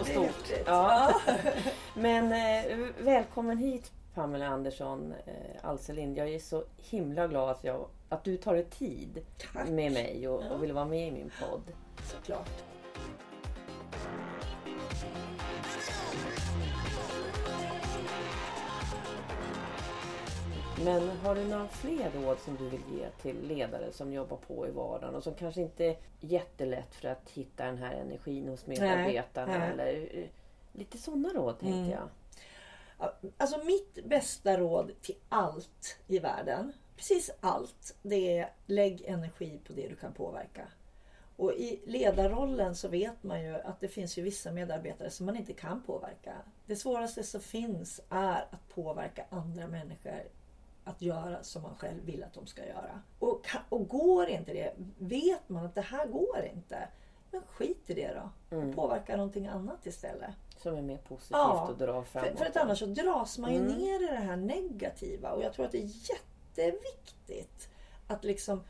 Och 0.00 0.06
stort. 0.06 0.52
Ja. 0.66 1.14
Men 1.94 2.24
eh, 2.32 2.78
välkommen 3.04 3.58
hit 3.58 3.92
Pamela 4.14 4.46
Andersson 4.46 5.14
eh, 5.26 5.34
Alselind. 5.68 6.18
Jag 6.18 6.28
är 6.28 6.38
så 6.38 6.64
himla 6.76 7.26
glad 7.26 7.50
att, 7.50 7.64
jag, 7.64 7.88
att 8.08 8.24
du 8.24 8.36
tar 8.36 8.54
dig 8.54 8.64
tid 8.64 9.24
Tack. 9.52 9.68
med 9.68 9.92
mig 9.92 10.28
och, 10.28 10.42
Ja. 10.50 10.54
och 10.54 10.62
vill 10.62 10.72
vara 10.72 10.84
med 10.84 11.08
i 11.08 11.10
min 11.10 11.30
podd. 11.40 11.62
Såklart. 12.02 12.50
Men 20.84 21.08
har 21.10 21.34
du 21.34 21.44
några 21.44 21.68
fler 21.68 22.10
råd 22.10 22.38
som 22.38 22.56
du 22.56 22.68
vill 22.68 22.80
ge 22.98 23.10
till 23.22 23.48
ledare 23.48 23.92
som 23.92 24.12
jobbar 24.12 24.36
på 24.36 24.68
i 24.68 24.70
vardagen 24.70 25.14
och 25.14 25.22
som 25.22 25.34
kanske 25.34 25.60
inte 25.60 25.84
är 25.84 25.96
jättelätt 26.20 26.94
för 26.94 27.08
att 27.08 27.30
hitta 27.30 27.64
den 27.64 27.78
här 27.78 27.92
energin 27.94 28.48
hos 28.48 28.66
medarbetarna? 28.66 29.58
nej. 29.58 29.70
Eller, 29.70 30.18
eh, 30.22 30.28
lite 30.72 30.98
sådana 30.98 31.28
råd 31.28 31.58
tänkte 31.58 31.78
Mm. 31.78 31.90
jag. 31.90 32.08
Ja, 32.98 33.12
Alltså 33.36 33.64
mitt 33.64 34.04
bästa 34.04 34.56
råd 34.58 34.92
till 35.02 35.16
allt 35.28 35.98
i 36.06 36.18
världen, 36.18 36.72
precis 36.96 37.30
allt, 37.40 37.94
det 38.02 38.38
är 38.38 38.50
lägg 38.66 39.02
energi 39.06 39.60
på 39.66 39.72
det 39.72 39.88
du 39.88 39.96
kan 39.96 40.12
påverka. 40.12 40.68
Och 41.36 41.52
i 41.52 41.80
ledarrollen 41.86 42.74
så 42.74 42.88
vet 42.88 43.22
man 43.22 43.42
ju 43.42 43.54
att 43.54 43.80
det 43.80 43.88
finns 43.88 44.18
ju 44.18 44.22
vissa 44.22 44.52
medarbetare 44.52 45.10
som 45.10 45.26
man 45.26 45.36
inte 45.36 45.52
kan 45.52 45.82
påverka. 45.82 46.34
Det 46.66 46.76
svåraste 46.76 47.22
som 47.22 47.40
finns 47.40 48.00
är 48.10 48.44
att 48.50 48.68
påverka 48.74 49.24
andra 49.30 49.66
människor 49.66 50.22
att 50.86 51.02
göra 51.02 51.42
som 51.42 51.62
man 51.62 51.74
själv 51.74 52.04
vill 52.04 52.24
att 52.24 52.34
de 52.34 52.46
ska 52.46 52.66
göra. 52.66 53.02
Och, 53.18 53.46
och 53.68 53.88
går 53.88 54.26
inte 54.28 54.52
det, 54.52 54.72
vet 54.98 55.48
man 55.48 55.64
att 55.66 55.74
det 55.74 55.80
här 55.80 56.06
går 56.06 56.44
inte, 56.54 56.88
men 57.30 57.42
skit 57.42 57.90
i 57.90 57.94
det 57.94 58.14
då. 58.14 58.56
Mm. 58.56 58.72
Påverka 58.74 59.16
någonting 59.16 59.46
annat 59.46 59.86
istället. 59.86 60.30
Som 60.56 60.76
är 60.76 60.82
mer 60.82 60.96
positivt 60.96 61.30
Ja, 61.30 61.68
och 61.68 61.78
drar 61.78 62.02
framåt. 62.02 62.28
För, 62.30 62.36
för 62.36 62.46
att 62.46 62.56
annars 62.56 62.78
så 62.78 62.86
dras 62.86 63.38
man 63.38 63.52
ju 63.54 63.60
Mm. 63.60 63.72
ner 63.72 64.04
i 64.04 64.06
det 64.06 64.20
här 64.20 64.36
negativa 64.36 65.30
och 65.32 65.42
jag 65.42 65.52
tror 65.52 65.66
att 65.66 65.72
det 65.72 65.82
är 65.82 65.90
jätteviktigt 66.10 67.68
att 68.06 68.24
liksom 68.24 68.60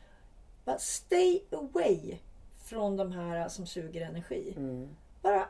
bara 0.65 0.77
stay 0.77 1.41
away 1.51 2.17
från 2.63 2.97
de 2.97 3.11
här 3.11 3.49
som 3.49 3.65
suger 3.65 4.01
energi. 4.01 4.53
Mm. 4.57 4.89
Bara, 5.21 5.47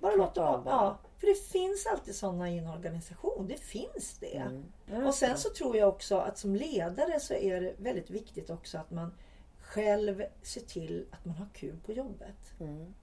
bara 0.00 0.14
låt 0.14 0.34
dem. 0.34 0.62
Ja, 0.66 0.96
för 1.18 1.26
det 1.26 1.34
finns 1.34 1.86
alltid 1.86 2.14
sådana 2.14 2.50
i 2.50 2.58
en 2.58 2.66
organisation. 2.66 3.46
Det 3.48 3.60
finns 3.60 4.18
det. 4.20 4.36
Mm. 4.36 4.64
Ja, 4.86 5.06
Och 5.06 5.14
sen 5.14 5.38
så 5.38 5.50
tror 5.50 5.76
jag 5.76 5.88
också 5.88 6.16
att 6.16 6.38
som 6.38 6.56
ledare 6.56 7.20
så 7.20 7.34
är 7.34 7.60
det 7.60 7.74
väldigt 7.78 8.10
viktigt 8.10 8.50
också 8.50 8.78
att 8.78 8.90
man 8.90 9.14
själv 9.60 10.24
ser 10.42 10.60
till 10.60 11.06
att 11.10 11.24
man 11.24 11.36
har 11.36 11.48
kul 11.54 11.76
på 11.86 11.92
jobbet. 11.92 12.60
Mm. 12.60 12.94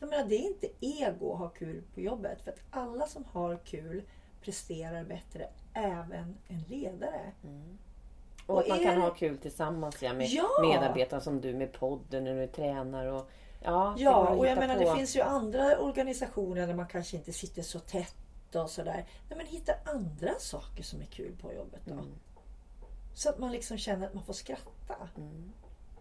Jag 0.00 0.10
menar, 0.10 0.24
det 0.24 0.34
är 0.34 0.46
inte 0.46 0.68
ego 0.80 1.32
att 1.32 1.38
ha 1.38 1.48
kul 1.48 1.82
på 1.94 2.00
jobbet. 2.00 2.42
För 2.42 2.50
att 2.50 2.60
alla 2.70 3.06
som 3.06 3.24
har 3.24 3.56
kul 3.64 4.02
presterar 4.40 5.04
bättre, 5.04 5.48
även 5.74 6.36
en 6.48 6.60
ledare. 6.68 7.32
Och 8.46 8.60
att 8.60 8.68
man 8.68 8.78
Och 8.78 8.84
kan 8.84 9.00
ha 9.00 9.14
kul 9.14 9.38
tillsammans 9.38 10.02
ja, 10.02 10.12
med 10.12 10.26
Ja! 10.26 10.48
medarbetare 10.62 11.20
som 11.20 11.40
du 11.40 11.54
med 11.54 11.72
podden 11.72 12.24
när 12.24 12.40
du 12.40 12.46
tränar. 12.46 13.06
Och, 13.06 13.30
ja, 13.64 13.94
Ja, 13.98 14.28
och 14.28 14.46
jag 14.46 14.58
menar 14.58 14.74
på. 14.74 14.80
det 14.80 14.96
finns 14.96 15.16
ju 15.16 15.20
andra 15.20 15.78
organisationer 15.78 16.66
där 16.66 16.74
man 16.74 16.86
kanske 16.86 17.16
inte 17.16 17.32
sitter 17.32 17.62
så 17.62 17.78
tätt 17.78 18.14
och 18.54 18.70
sådär. 18.70 19.06
Nej, 19.28 19.36
men 19.38 19.46
hitta 19.46 19.72
andra 19.84 20.34
saker 20.38 20.82
som 20.82 21.00
är 21.00 21.06
kul 21.06 21.36
på 21.40 21.52
jobbet 21.52 21.80
då. 21.84 21.92
Mm. 21.92 22.06
Så 23.14 23.28
att 23.28 23.38
man 23.38 23.52
liksom 23.52 23.78
känner 23.78 24.06
att 24.06 24.14
man 24.14 24.24
får 24.24 24.32
skratta. 24.32 24.96
Mm. 25.16 25.52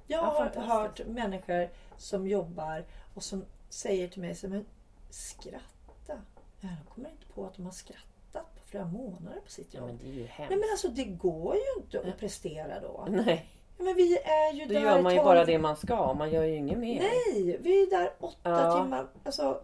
Jag 0.08 0.20
Ja, 0.20 0.26
har 0.26 0.36
fantastiskt. 0.38 0.68
hört 0.68 1.08
människor 1.08 1.70
som 1.98 2.28
jobbar 2.28 2.86
och 3.14 3.24
som 3.24 3.46
säger 3.70 4.08
till 4.08 4.22
mig 4.22 4.36
så, 4.36 4.48
men 4.48 4.66
skratta. 5.10 6.22
Ja, 6.60 6.68
de 6.86 6.94
kommer 6.94 7.10
inte 7.10 7.26
på 7.26 7.46
att 7.46 7.54
de 7.56 7.66
har 7.66 7.72
skrattat 7.72 8.56
på 8.56 8.62
flera 8.66 8.86
månader 8.86 9.40
på 9.46 9.52
sitt 9.52 9.74
Ja, 9.74 9.80
jobb. 9.80 9.88
men 9.90 9.98
det 9.98 10.04
är 10.10 10.14
ju 10.14 10.26
hemskt. 10.26 10.50
Nej 10.50 10.60
men 10.60 10.70
alltså 10.72 10.88
det 10.88 11.04
går 11.04 11.56
ju 11.56 11.82
inte 11.84 12.00
att 12.12 12.18
prestera 12.20 12.80
då. 12.80 13.08
Nej, 13.10 13.26
Ja, 13.26 13.61
men 13.84 13.96
vi 13.96 14.18
är 14.18 14.54
ju 14.54 14.66
då 14.66 14.74
där 14.74 14.82
gör 14.82 15.02
man 15.02 15.14
ju 15.14 15.20
12 15.20 15.26
bara 15.26 15.46
det 15.46 15.60
man 15.60 15.76
ska. 15.76 16.14
Man 16.14 16.32
gör 16.32 16.44
ju 16.44 16.56
inget 16.56 16.78
mer. 16.78 17.00
Nej, 17.00 17.58
vi 17.62 17.84
är 17.84 17.90
där 17.90 18.14
åtta 18.20 18.50
Ja. 18.50 18.84
timmar 18.84 19.08
alltså, 19.24 19.62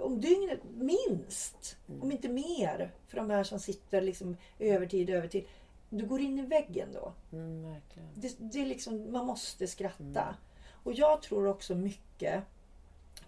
om 0.00 0.20
dygnet 0.20 0.60
minst. 0.74 1.76
Mm. 1.88 2.02
Om 2.02 2.12
inte 2.12 2.28
mer. 2.28 2.90
För 3.06 3.16
de 3.16 3.30
här 3.30 3.44
som 3.44 3.60
sitter 3.60 4.00
liksom 4.00 4.36
övertid, 4.58 5.10
övertid. 5.10 5.44
Du 5.90 6.06
går 6.06 6.20
in 6.20 6.38
i 6.38 6.42
väggen 6.42 6.88
då. 6.92 7.12
Mm. 7.32 7.74
Det, 8.14 8.36
det 8.38 8.60
är 8.60 8.66
liksom, 8.66 9.12
man 9.12 9.26
måste 9.26 9.66
skratta. 9.66 10.22
Mm. 10.22 10.34
Och 10.82 10.92
jag 10.92 11.22
tror 11.22 11.46
också 11.46 11.74
mycket 11.74 12.42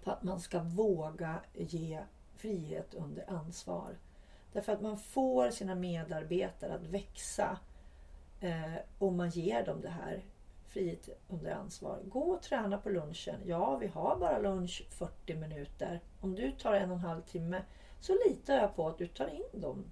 på 0.04 0.10
att 0.10 0.22
man 0.22 0.40
ska 0.40 0.58
våga 0.58 1.34
ge 1.54 1.98
frihet 2.36 2.94
under 2.94 3.30
ansvar. 3.30 3.98
Därför 4.52 4.72
att 4.72 4.80
man 4.80 4.98
får 4.98 5.50
sina 5.50 5.74
medarbetare 5.74 6.74
att 6.74 6.86
växa 6.86 7.58
eh, 8.40 8.74
om 8.98 9.16
man 9.16 9.30
ger 9.30 9.64
dem 9.66 9.80
det 9.80 9.88
här 9.88 10.24
frihet 10.66 11.08
under 11.28 11.50
ansvar. 11.50 11.98
Gå 12.04 12.20
och 12.20 12.42
träna 12.42 12.78
på 12.78 12.88
lunchen. 12.90 13.40
Ja, 13.46 13.76
vi 13.76 13.86
har 13.86 14.16
bara 14.16 14.38
lunch 14.38 14.86
40 14.90 15.34
minuter. 15.34 16.00
Om 16.20 16.34
du 16.34 16.50
tar 16.50 16.74
en 16.74 16.90
och 16.90 16.96
en 16.96 17.02
halv 17.02 17.22
timme 17.22 17.62
så 18.00 18.12
litar 18.28 18.54
jag 18.54 18.76
på 18.76 18.88
att 18.88 18.98
du 18.98 19.06
tar 19.06 19.28
in 19.28 19.60
dem 19.60 19.84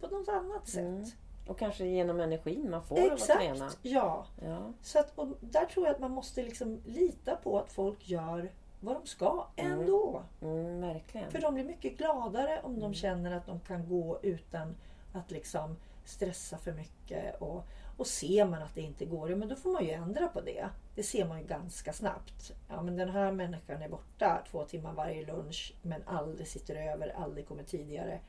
på 0.00 0.06
något 0.06 0.28
annat 0.28 0.68
sätt. 0.68 0.80
Mm. 0.84 1.04
Och 1.46 1.58
kanske 1.58 1.86
genom 1.86 2.20
energin 2.20 2.70
man 2.70 2.82
får 2.82 3.06
av 3.06 3.12
att 3.12 3.18
träna. 3.18 3.66
Exakt, 3.66 3.78
ja. 3.82 4.26
Ja. 4.42 4.72
Så 4.82 4.98
att, 4.98 5.18
och 5.18 5.28
där 5.40 5.64
tror 5.64 5.86
jag 5.86 5.94
att 5.94 6.00
man 6.00 6.10
måste 6.10 6.42
liksom 6.42 6.80
lita 6.86 7.36
på 7.36 7.58
att 7.58 7.72
folk 7.72 8.08
gör 8.08 8.50
vad 8.80 8.96
de 8.96 9.06
ska 9.06 9.46
Mm. 9.56 9.80
ändå. 9.80 10.22
Mm, 10.42 10.80
verkligen. 10.80 11.30
För 11.30 11.40
de 11.40 11.54
blir 11.54 11.64
mycket 11.64 11.98
gladare 11.98 12.60
om 12.62 12.80
de 12.80 12.94
känner 12.94 13.36
att 13.36 13.46
de 13.46 13.60
kan 13.60 13.88
gå 13.88 14.18
utan 14.22 14.74
att 15.12 15.30
liksom 15.30 15.76
stressa 16.04 16.58
för 16.58 16.72
mycket. 16.72 17.40
Och, 17.40 17.64
och 17.96 18.06
ser 18.06 18.44
man 18.44 18.62
att 18.62 18.74
det 18.74 18.80
inte 18.80 19.04
går, 19.04 19.30
ja, 19.30 19.36
men 19.36 19.48
då 19.48 19.56
får 19.56 19.70
man 19.72 19.84
ju 19.84 19.90
ändra 19.90 20.28
på 20.28 20.40
det. 20.40 20.68
Det 20.94 21.02
ser 21.02 21.24
man 21.24 21.40
ju 21.40 21.46
ganska 21.46 21.92
snabbt. 21.92 22.52
Ja, 22.68 22.82
men 22.82 22.96
den 22.96 23.08
här 23.10 23.32
människan 23.32 23.82
är 23.82 23.88
borta 23.88 24.44
två 24.50 24.64
timmar 24.64 24.92
varje 24.92 25.26
lunch 25.26 25.74
men 25.82 26.02
aldrig 26.06 26.48
sitter 26.48 26.74
över, 26.92 27.08
aldrig 27.16 27.48
kommer 27.48 27.62
tidigare. 27.62 28.20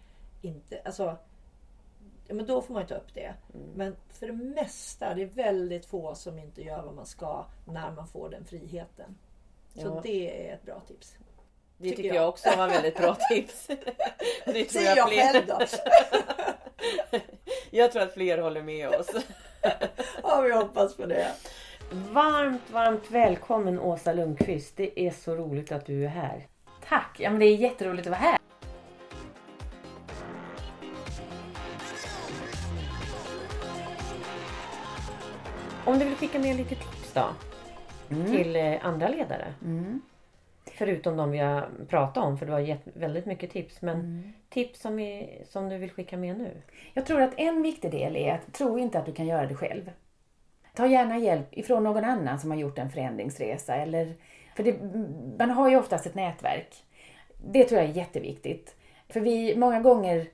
Inte, 0.42 0.82
alltså, 0.86 1.18
ja, 2.28 2.34
men 2.34 2.46
då 2.46 2.62
får 2.62 2.74
man 2.74 2.84
ju 2.84 2.88
ta 2.88 2.96
upp 2.96 3.14
det. 3.14 3.34
Men 3.76 3.96
för 4.10 4.28
det 4.28 4.34
mesta, 4.34 5.14
det 5.14 5.22
är 5.22 5.26
väldigt 5.26 5.86
få 5.86 6.16
som 6.16 6.40
inte 6.40 6.62
gör 6.62 6.82
vad 6.84 6.94
man 6.96 7.06
ska 7.06 7.46
när 7.66 7.92
man 7.92 8.08
får 8.08 8.30
den 8.30 8.46
friheten. 8.46 9.16
Så 9.76 9.82
Ja. 9.82 10.00
det 10.04 10.50
är 10.50 10.54
ett 10.54 10.64
bra 10.64 10.80
tips. 10.80 11.18
Det 11.78 11.84
tycker 11.90 11.96
tycker 12.04 12.16
jag. 12.16 12.24
jag 12.24 12.30
också 12.30 12.50
var 12.58 12.70
väldigt 12.70 12.98
bra 12.98 13.18
tips. 13.30 13.68
Det 14.46 14.66
tror 14.66 14.84
jag 14.84 15.10
fler- 15.10 15.34
själv 15.34 15.48
då. 15.48 15.60
Jag 17.76 17.92
tror 17.92 18.04
att 18.04 18.14
fler 18.14 18.38
håller 18.38 18.62
med 18.62 18.90
oss. 18.90 19.10
Ja, 20.24 20.42
vi 20.42 20.52
hoppas 20.52 20.98
på 20.98 21.06
det. 21.06 21.28
Varmt, 21.92 22.62
varmt 22.72 23.12
välkommen 23.12 23.80
Åsa 23.80 24.14
Lundqvist. 24.14 24.78
Det 24.78 25.00
är 25.08 25.12
så 25.12 25.36
roligt 25.36 25.72
att 25.72 25.86
du 25.86 26.06
är 26.06 26.10
här. 26.10 26.48
Tack! 26.90 27.16
Ja, 27.20 27.30
men 27.30 27.40
det 27.40 27.46
är 27.46 27.56
jätteroligt 27.56 28.08
att 28.08 28.12
vara 28.12 28.20
här. 28.20 28.38
Om 35.86 36.00
du 36.00 36.06
vill 36.06 36.16
skicka 36.16 36.40
med 36.40 36.58
lite 36.58 36.76
tips 36.76 37.14
då? 37.14 37.26
Till 38.26 38.56
eh, 38.56 38.86
andra 38.86 39.08
ledare. 39.08 39.54
Mm. 39.62 40.02
Förutom 40.86 41.18
de 41.18 41.32
vi 41.32 41.38
har 41.38 41.70
pratat 41.90 42.24
om, 42.24 42.38
för 42.38 42.46
du 42.46 42.52
har 42.52 42.60
gett 42.60 42.82
väldigt 42.94 43.26
mycket 43.26 43.52
tips. 43.52 43.82
Men 43.82 44.00
Mm. 44.00 44.34
tips 44.50 44.80
som, 44.82 44.96
vi, 44.96 45.42
som 45.46 45.70
du 45.70 45.78
vill 45.78 45.92
skicka 45.92 46.18
med 46.18 46.38
nu? 46.38 46.52
Jag 46.94 47.06
tror 47.06 47.22
att 47.22 47.34
en 47.38 47.62
viktig 47.62 47.92
del 47.92 48.16
är 48.16 48.34
att 48.34 48.54
tro 48.54 48.80
inte 48.80 49.00
att 49.00 49.06
du 49.06 49.14
kan 49.14 49.26
göra 49.28 49.46
det 49.48 49.56
själv. 49.56 49.92
Ta 50.76 50.88
gärna 50.88 51.18
hjälp 51.18 51.48
ifrån 51.52 51.84
någon 51.84 52.04
annan 52.04 52.40
som 52.40 52.52
har 52.52 52.58
gjort 52.58 52.78
en 52.78 52.90
förändringsresa. 52.90 53.76
Eller, 53.76 54.14
för 54.56 54.64
det, 54.64 54.76
man 55.38 55.50
har 55.50 55.70
ju 55.70 55.78
oftast 55.78 56.06
ett 56.06 56.16
nätverk. 56.16 56.84
Det 57.46 57.64
tror 57.64 57.82
jag 57.82 57.90
är 57.90 57.94
jätteviktigt. 57.94 58.76
För 59.10 59.20
vi, 59.20 59.56
många 59.56 59.80
gånger 59.80 60.28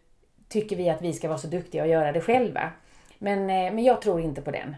tycker 0.48 0.75
vi 0.75 0.89
att 0.89 1.01
vi 1.01 1.13
ska 1.13 1.27
vara 1.27 1.38
så 1.38 1.48
duktiga 1.48 1.84
och 1.84 1.89
göra 1.89 2.12
det 2.12 2.22
själva. 2.22 2.72
Men, 3.18 3.39
eh, 3.39 3.74
men 3.74 3.84
jag 3.84 4.01
tror 4.01 4.22
inte 4.22 4.41
på 4.41 4.51
den. 4.51 4.75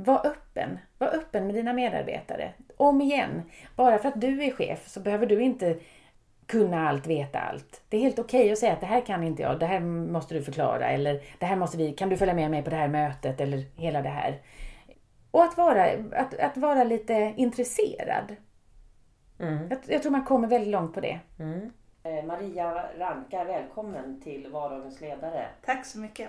Var 0.00 0.26
öppen. 0.26 0.78
Var 0.98 1.08
öppen 1.08 1.46
med 1.46 1.54
dina 1.54 1.72
medarbetare. 1.72 2.52
Om 2.76 3.00
igen. 3.00 3.42
Bara 3.76 3.98
för 3.98 4.08
att 4.08 4.20
du 4.20 4.44
är 4.44 4.50
chef 4.50 4.88
så 4.88 5.00
behöver 5.00 5.26
du 5.26 5.42
inte 5.42 5.76
kunna 6.46 6.88
allt, 6.88 7.06
veta 7.06 7.38
allt. 7.38 7.82
Det 7.88 7.96
är 7.96 8.00
helt 8.00 8.18
okej 8.18 8.52
att 8.52 8.58
säga 8.58 8.72
att 8.72 8.80
det 8.80 8.86
här 8.86 9.00
kan 9.00 9.24
inte 9.24 9.42
jag, 9.42 9.58
det 9.58 9.66
här 9.66 9.80
måste 9.80 10.34
du 10.34 10.42
förklara 10.42 10.88
eller 10.88 11.20
det 11.38 11.46
här 11.46 11.56
måste 11.56 11.76
vi, 11.76 11.92
kan 11.92 12.08
du 12.08 12.16
följa 12.16 12.34
med 12.34 12.50
mig 12.50 12.62
på 12.62 12.70
det 12.70 12.76
här 12.76 12.88
mötet 12.88 13.40
eller 13.40 13.64
hela 13.76 14.02
det 14.02 14.08
här. 14.08 14.38
Och 15.30 15.44
att 15.44 15.56
vara, 15.56 15.84
att, 16.12 16.38
att 16.38 16.56
vara 16.56 16.84
lite 16.84 17.34
intresserad. 17.36 18.36
Mm. 19.38 19.68
Jag, 19.70 19.78
jag 19.86 20.02
tror 20.02 20.12
man 20.12 20.24
kommer 20.24 20.48
väldigt 20.48 20.72
långt 20.72 20.94
på 20.94 21.00
det. 21.00 21.20
Mm. 21.38 21.70
Eh, 22.02 22.24
Maria 22.24 22.84
Ranka, 22.98 23.44
välkommen 23.44 24.20
till 24.20 24.48
Vardagens 24.52 25.00
ledare. 25.00 25.46
Tack 25.64 25.86
så 25.86 25.98
mycket. 25.98 26.28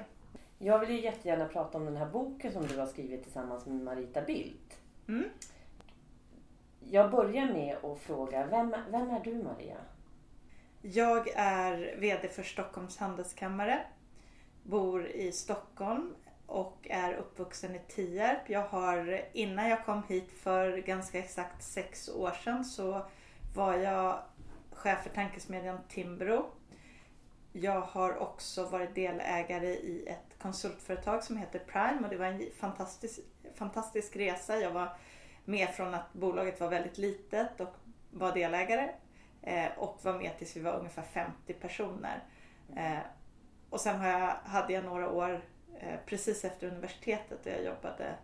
Jag 0.61 0.79
vill 0.79 0.89
ju 0.89 1.01
jättegärna 1.01 1.45
prata 1.45 1.77
om 1.77 1.85
den 1.85 1.97
här 1.97 2.05
boken 2.05 2.51
som 2.51 2.67
du 2.67 2.77
har 2.77 2.85
skrivit 2.85 3.23
tillsammans 3.23 3.65
med 3.65 3.81
Marita 3.81 4.21
Bildt. 4.21 4.77
Mm. 5.07 5.23
Jag 6.79 7.11
börjar 7.11 7.45
med 7.45 7.77
att 7.85 7.99
fråga, 7.99 8.45
vem, 8.45 8.75
vem 8.91 9.09
är 9.09 9.23
du 9.23 9.43
Maria? 9.43 9.77
Jag 10.81 11.27
är 11.35 11.95
VD 11.99 12.27
för 12.27 12.43
Stockholms 12.43 12.97
handelskammare. 12.97 13.79
Bor 14.63 15.07
i 15.07 15.31
Stockholm 15.31 16.15
och 16.45 16.87
är 16.89 17.13
uppvuxen 17.13 17.75
i 17.75 17.79
Tierp. 17.87 18.49
Jag 18.49 18.67
har, 18.67 19.21
innan 19.33 19.69
jag 19.69 19.85
kom 19.85 20.03
hit 20.03 20.31
för 20.31 20.77
ganska 20.77 21.19
exakt 21.19 21.63
sex 21.63 22.09
år 22.09 22.31
sedan 22.31 22.65
så 22.65 23.05
var 23.55 23.73
jag 23.73 24.19
chef 24.71 25.03
för 25.03 25.09
tankesmedjan 25.09 25.79
Timbro. 25.89 26.45
Jag 27.51 27.81
har 27.81 28.17
också 28.17 28.65
varit 28.65 28.95
delägare 28.95 29.69
i 29.69 30.07
ett 30.07 30.28
konsultföretag 30.41 31.23
som 31.23 31.37
heter 31.37 31.59
Prime 31.59 31.99
och 32.03 32.09
det 32.09 32.17
var 32.17 32.25
en 32.25 32.51
fantastisk, 32.59 33.19
fantastisk 33.55 34.15
resa. 34.15 34.59
Jag 34.59 34.71
var 34.71 34.97
med 35.45 35.69
från 35.69 35.93
att 35.93 36.13
bolaget 36.13 36.59
var 36.59 36.69
väldigt 36.69 36.97
litet 36.97 37.61
och 37.61 37.75
var 38.11 38.33
delägare 38.33 38.89
eh, 39.41 39.69
och 39.77 39.99
var 40.03 40.13
med 40.13 40.37
tills 40.37 40.55
vi 40.55 40.59
var 40.61 40.79
ungefär 40.79 41.01
50 41.01 41.53
personer. 41.53 42.23
Eh, 42.75 42.99
och 43.69 43.81
sen 43.81 43.99
hade 44.43 44.73
jag 44.73 44.85
några 44.85 45.09
år 45.09 45.41
eh, 45.79 45.99
precis 46.05 46.45
efter 46.45 46.67
universitetet 46.67 47.43
där 47.43 47.51
jag 47.51 47.63
jobbade 47.63 48.15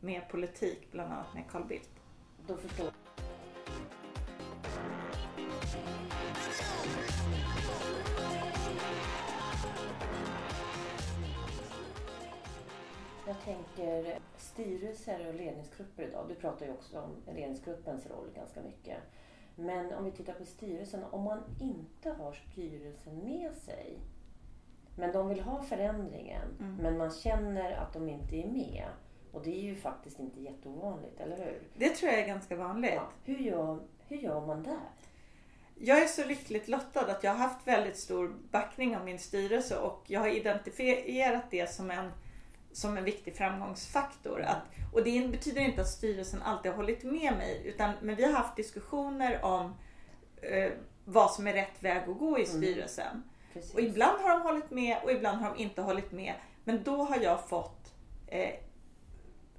med 0.00 0.28
politik, 0.28 0.88
bland 0.92 1.12
annat 1.12 1.34
med 1.34 1.44
Carl 1.50 1.64
Bildt. 1.64 1.90
Då 2.46 2.56
förstår 2.56 2.90
Jag 13.26 13.40
tänker 13.44 14.18
styrelser 14.36 15.28
och 15.28 15.34
ledningsgrupper 15.34 16.02
idag. 16.02 16.28
Du 16.28 16.34
pratar 16.34 16.66
ju 16.66 16.72
också 16.72 17.00
om 17.00 17.34
ledningsgruppens 17.34 18.06
roll 18.06 18.30
ganska 18.34 18.62
mycket. 18.62 18.98
Men 19.54 19.94
om 19.94 20.04
vi 20.04 20.10
tittar 20.10 20.32
på 20.32 20.44
styrelsen, 20.44 21.04
om 21.10 21.22
man 21.22 21.40
inte 21.60 22.10
har 22.10 22.32
styrelsen 22.32 23.18
med 23.18 23.54
sig 23.54 23.98
men 24.96 25.12
de 25.12 25.28
vill 25.28 25.40
ha 25.40 25.62
förändringen 25.62 26.56
Mm. 26.60 26.76
men 26.76 26.98
man 26.98 27.10
känner 27.10 27.72
att 27.72 27.92
de 27.92 28.08
inte 28.08 28.36
är 28.36 28.46
med. 28.46 28.84
Och 29.32 29.42
det 29.42 29.58
är 29.58 29.62
ju 29.62 29.74
faktiskt 29.74 30.20
inte 30.20 30.40
jätteovanligt, 30.40 31.20
eller 31.20 31.36
hur? 31.36 31.62
Det 31.74 31.88
tror 31.88 32.12
jag 32.12 32.20
är 32.20 32.26
ganska 32.26 32.56
vanligt. 32.56 32.92
Ja. 32.94 33.08
Hur, 33.24 33.38
gör, 33.38 33.78
hur 34.08 34.16
gör 34.16 34.46
man 34.46 34.62
där? 34.62 34.90
Jag 35.74 36.02
är 36.02 36.06
så 36.06 36.24
lyckligt 36.24 36.68
lottad 36.68 37.00
att 37.00 37.24
jag 37.24 37.30
har 37.30 37.38
haft 37.38 37.66
väldigt 37.66 37.96
stor 37.96 38.36
backning 38.50 38.96
av 38.96 39.04
min 39.04 39.18
styrelse 39.18 39.78
och 39.78 40.02
jag 40.06 40.20
har 40.20 40.28
identifierat 40.28 41.50
det 41.50 41.70
som 41.70 41.90
en, 41.90 42.10
som 42.76 42.96
en 42.96 43.04
viktig 43.04 43.36
framgångsfaktor. 43.36 44.40
Att, 44.40 44.62
och 44.92 45.04
det 45.04 45.28
betyder 45.28 45.60
inte 45.60 45.80
att 45.80 45.88
styrelsen 45.88 46.42
alltid 46.42 46.70
har 46.70 46.76
hållit 46.76 47.04
med 47.04 47.36
mig 47.36 47.62
utan 47.64 47.92
men 48.02 48.16
vi 48.16 48.24
har 48.24 48.32
haft 48.32 48.56
diskussioner 48.56 49.44
om 49.44 49.74
eh, 50.42 50.72
vad 51.04 51.30
som 51.30 51.46
är 51.46 51.52
rätt 51.52 51.82
väg 51.82 52.08
att 52.08 52.18
gå 52.18 52.38
i 52.38 52.46
styrelsen. 52.46 53.22
Precis. 53.52 53.74
Och 53.74 53.80
ibland 53.80 54.20
har 54.20 54.30
de 54.30 54.42
hållit 54.42 54.70
med 54.70 54.96
och 55.04 55.10
ibland 55.10 55.40
har 55.40 55.54
de 55.54 55.62
inte 55.62 55.82
hållit 55.82 56.12
med. 56.12 56.34
Men 56.64 56.82
då 56.82 57.02
har 57.02 57.16
jag 57.16 57.48
fått 57.48 57.94
eh, 58.26 58.54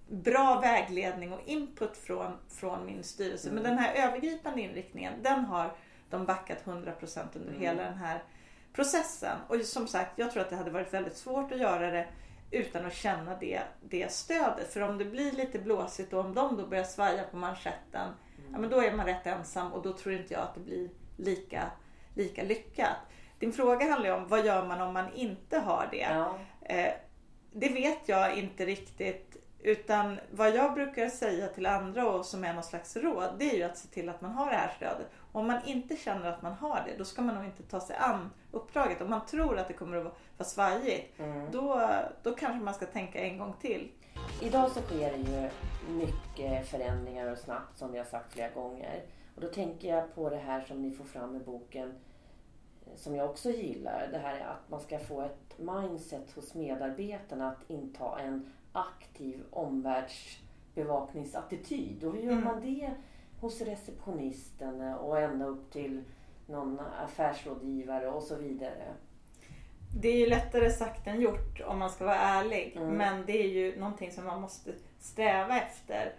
bra 0.08 0.60
vägledning 0.60 1.34
och 1.34 1.42
input 1.46 1.98
från, 1.98 2.38
från 2.50 2.86
min 2.86 3.04
styrelse. 3.04 3.52
Men 3.52 3.64
den 3.64 3.78
här 3.78 4.08
övergripande 4.08 4.62
inriktningen, 4.62 5.14
den 5.24 5.46
har 5.46 5.76
de 6.10 6.26
backat 6.26 6.66
100% 6.66 7.20
under 7.34 7.54
hela 7.54 7.84
den 7.84 7.98
här 7.98 8.24
processen. 8.74 9.38
Och 9.48 9.62
som 9.62 9.88
sagt, 9.88 10.20
jag 10.20 10.32
tror 10.32 10.42
att 10.42 10.50
det 10.50 10.56
hade 10.56 10.72
varit 10.72 10.94
väldigt 10.94 11.18
svårt 11.18 11.52
att 11.52 11.60
göra 11.60 11.92
det 11.92 12.08
utan 12.52 12.86
att 12.86 12.96
känna 12.96 13.36
det, 13.36 13.62
det 13.82 14.12
stödet. 14.12 14.74
För 14.74 14.82
om 14.82 14.98
det 14.98 15.06
blir 15.06 15.32
lite 15.32 15.60
blåsigt 15.60 16.14
och 16.14 16.26
om 16.26 16.34
de 16.34 16.58
då 16.58 16.68
börjar 16.68 16.84
svaja 16.84 17.24
på 17.24 17.38
manschetten, 17.38 18.12
ja, 18.52 18.58
men 18.58 18.70
då 18.70 18.82
är 18.82 18.92
man 18.92 19.06
rätt 19.06 19.28
ensam 19.28 19.74
och 19.74 19.84
då 19.84 19.94
tror 19.94 20.16
inte 20.16 20.34
jag 20.34 20.44
att 20.44 20.54
det 20.54 20.60
blir 20.60 20.90
lika, 21.18 21.72
lika 22.14 22.44
lyckat. 22.44 22.98
Din 23.40 23.54
fråga 23.54 23.90
handlar 23.90 24.10
ju 24.10 24.16
om 24.16 24.28
vad 24.28 24.46
gör 24.46 24.68
man 24.68 24.82
om 24.82 24.94
man 24.94 25.14
inte 25.14 25.60
har 25.60 25.88
det? 25.92 25.98
Ja. 25.98 26.40
Eh, 26.62 26.94
det 27.52 27.70
vet 27.70 28.10
jag 28.10 28.38
inte 28.38 28.66
riktigt. 28.66 29.38
Utan 29.60 30.20
vad 30.32 30.56
jag 30.56 30.74
brukar 30.74 31.10
säga 31.10 31.48
till 31.48 31.66
andra 31.66 32.10
och 32.10 32.26
som 32.26 32.44
är 32.44 32.54
någon 32.54 32.64
slags 32.64 32.96
råd, 32.96 33.36
det 33.40 33.52
är 33.52 33.56
ju 33.56 33.64
att 33.64 33.78
se 33.78 33.88
till 33.88 34.10
att 34.10 34.22
man 34.22 34.32
har 34.32 34.50
det 34.52 34.58
här 34.58 34.74
stödet. 34.76 35.08
Om 35.32 35.48
man 35.48 35.66
inte 35.66 35.96
känner 35.96 36.30
att 36.30 36.42
man 36.42 36.54
har 36.54 36.84
det, 36.88 36.98
då 36.98 37.06
ska 37.06 37.22
man 37.22 37.36
nog 37.36 37.46
inte 37.46 37.64
ta 37.64 37.80
sig 37.80 37.96
an 37.96 38.32
uppdraget. 38.52 39.02
Om 39.02 39.10
man 39.10 39.26
tror 39.26 39.58
att 39.58 39.68
det 39.68 39.74
kommer 39.74 39.98
att 39.98 40.18
vara 40.38 40.48
svajigt, 40.50 41.20
Mm. 41.20 41.52
då, 41.52 41.90
då 42.24 42.36
kanske 42.36 42.64
man 42.64 42.74
ska 42.74 42.86
tänka 42.86 43.20
en 43.20 43.38
gång 43.38 43.54
till. 43.62 43.92
Idag 44.42 44.72
så 44.72 44.82
sker 44.82 45.12
det 45.12 45.18
ju 45.18 45.50
mycket 45.94 46.68
förändringar 46.68 47.32
och 47.32 47.38
snabbt 47.38 47.78
som 47.78 47.92
vi 47.92 47.98
har 47.98 48.06
sagt 48.06 48.34
flera 48.34 48.50
gånger. 48.50 49.04
Och 49.36 49.42
då 49.42 49.48
tänker 49.48 49.88
jag 49.96 50.16
på 50.16 50.30
det 50.30 50.38
här 50.38 50.62
som 50.62 50.82
ni 50.82 50.92
får 50.92 51.06
fram 51.06 51.36
i 51.36 51.40
boken. 51.40 51.94
som 52.96 53.16
jag 53.16 53.30
också 53.30 53.50
gillar, 53.50 54.10
det 54.12 54.18
här 54.18 54.36
är 54.36 54.46
att 54.46 54.70
man 54.70 54.80
ska 54.82 55.00
få 55.00 55.22
ett 55.22 55.58
mindset 55.60 56.32
hos 56.36 56.54
medarbetarna 56.54 57.52
att 57.52 57.70
inta 57.70 58.20
en 58.20 58.52
aktiv 58.72 59.44
omvärldsbevakningsattityd. 59.52 62.04
Och 62.04 62.14
hur 62.14 62.22
gör 62.22 62.32
Mm. 62.32 62.44
man 62.44 62.62
det 62.62 62.92
hos 63.42 63.62
receptionisten 63.62 64.82
och 64.82 65.20
ända 65.20 65.46
upp 65.46 65.72
till 65.72 66.04
någon 66.48 66.80
affärsrådgivare 66.80 68.08
och 68.10 68.24
så 68.24 68.36
vidare. 68.36 68.94
Det 69.94 70.08
är 70.08 70.18
ju 70.18 70.26
lättare 70.26 70.70
sagt 70.72 71.08
än 71.08 71.22
gjort 71.22 71.62
om 71.66 71.80
man 71.80 71.90
ska 71.90 72.06
vara 72.06 72.16
ärlig. 72.16 72.74
Mm. 72.78 72.90
Men 72.90 73.26
det 73.26 73.44
är 73.44 73.48
ju 73.48 73.80
någonting 73.80 74.12
som 74.12 74.26
man 74.26 74.42
måste 74.42 74.74
sträva 75.00 75.62
efter. 75.62 76.14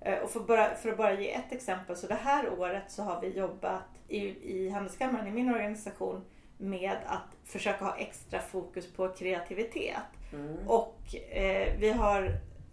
Eh, 0.00 0.18
Och 0.18 0.30
för, 0.30 0.40
bara, 0.40 0.74
för 0.74 0.88
att 0.90 0.96
bara 0.96 1.20
ge 1.20 1.32
ett 1.32 1.52
exempel. 1.52 1.96
Så 1.96 2.06
det 2.06 2.14
här 2.14 2.52
året 2.58 2.82
så 2.88 3.02
har 3.02 3.20
vi 3.20 3.38
jobbat 3.38 3.82
i, 4.08 4.18
i 4.58 4.70
Handelskammaren, 4.70 5.26
i 5.26 5.30
min 5.30 5.54
organisation, 5.54 6.24
med 6.58 6.96
att 7.06 7.36
försöka 7.44 7.84
ha 7.84 7.96
extra 7.96 8.38
fokus 8.38 8.92
på 8.92 9.08
kreativitet. 9.08 9.96
Mm. 10.32 10.68
Och 10.68 11.14
eh, 11.30 11.78
vi 11.78 11.90
har 11.90 12.30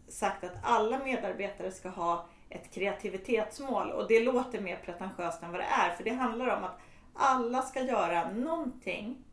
sagt 0.08 0.44
att 0.44 0.56
alla 0.64 1.00
medarbetare 1.00 1.72
ska 1.72 1.90
ha 1.90 2.26
ett 2.50 2.72
kreativitetsmål. 2.74 3.92
Och 3.92 4.08
det 4.08 4.20
låter 4.20 4.62
mer 4.62 4.76
pretentiöst 4.86 5.44
än 5.44 5.52
vad 5.52 5.60
det 5.60 5.66
är. 5.66 5.96
För 5.96 6.04
det 6.04 6.14
handlar 6.14 6.58
om 6.58 6.64
att 6.64 6.80
alla 7.14 7.62
ska 7.62 7.82
göra 7.82 8.32
någonting 8.32 9.24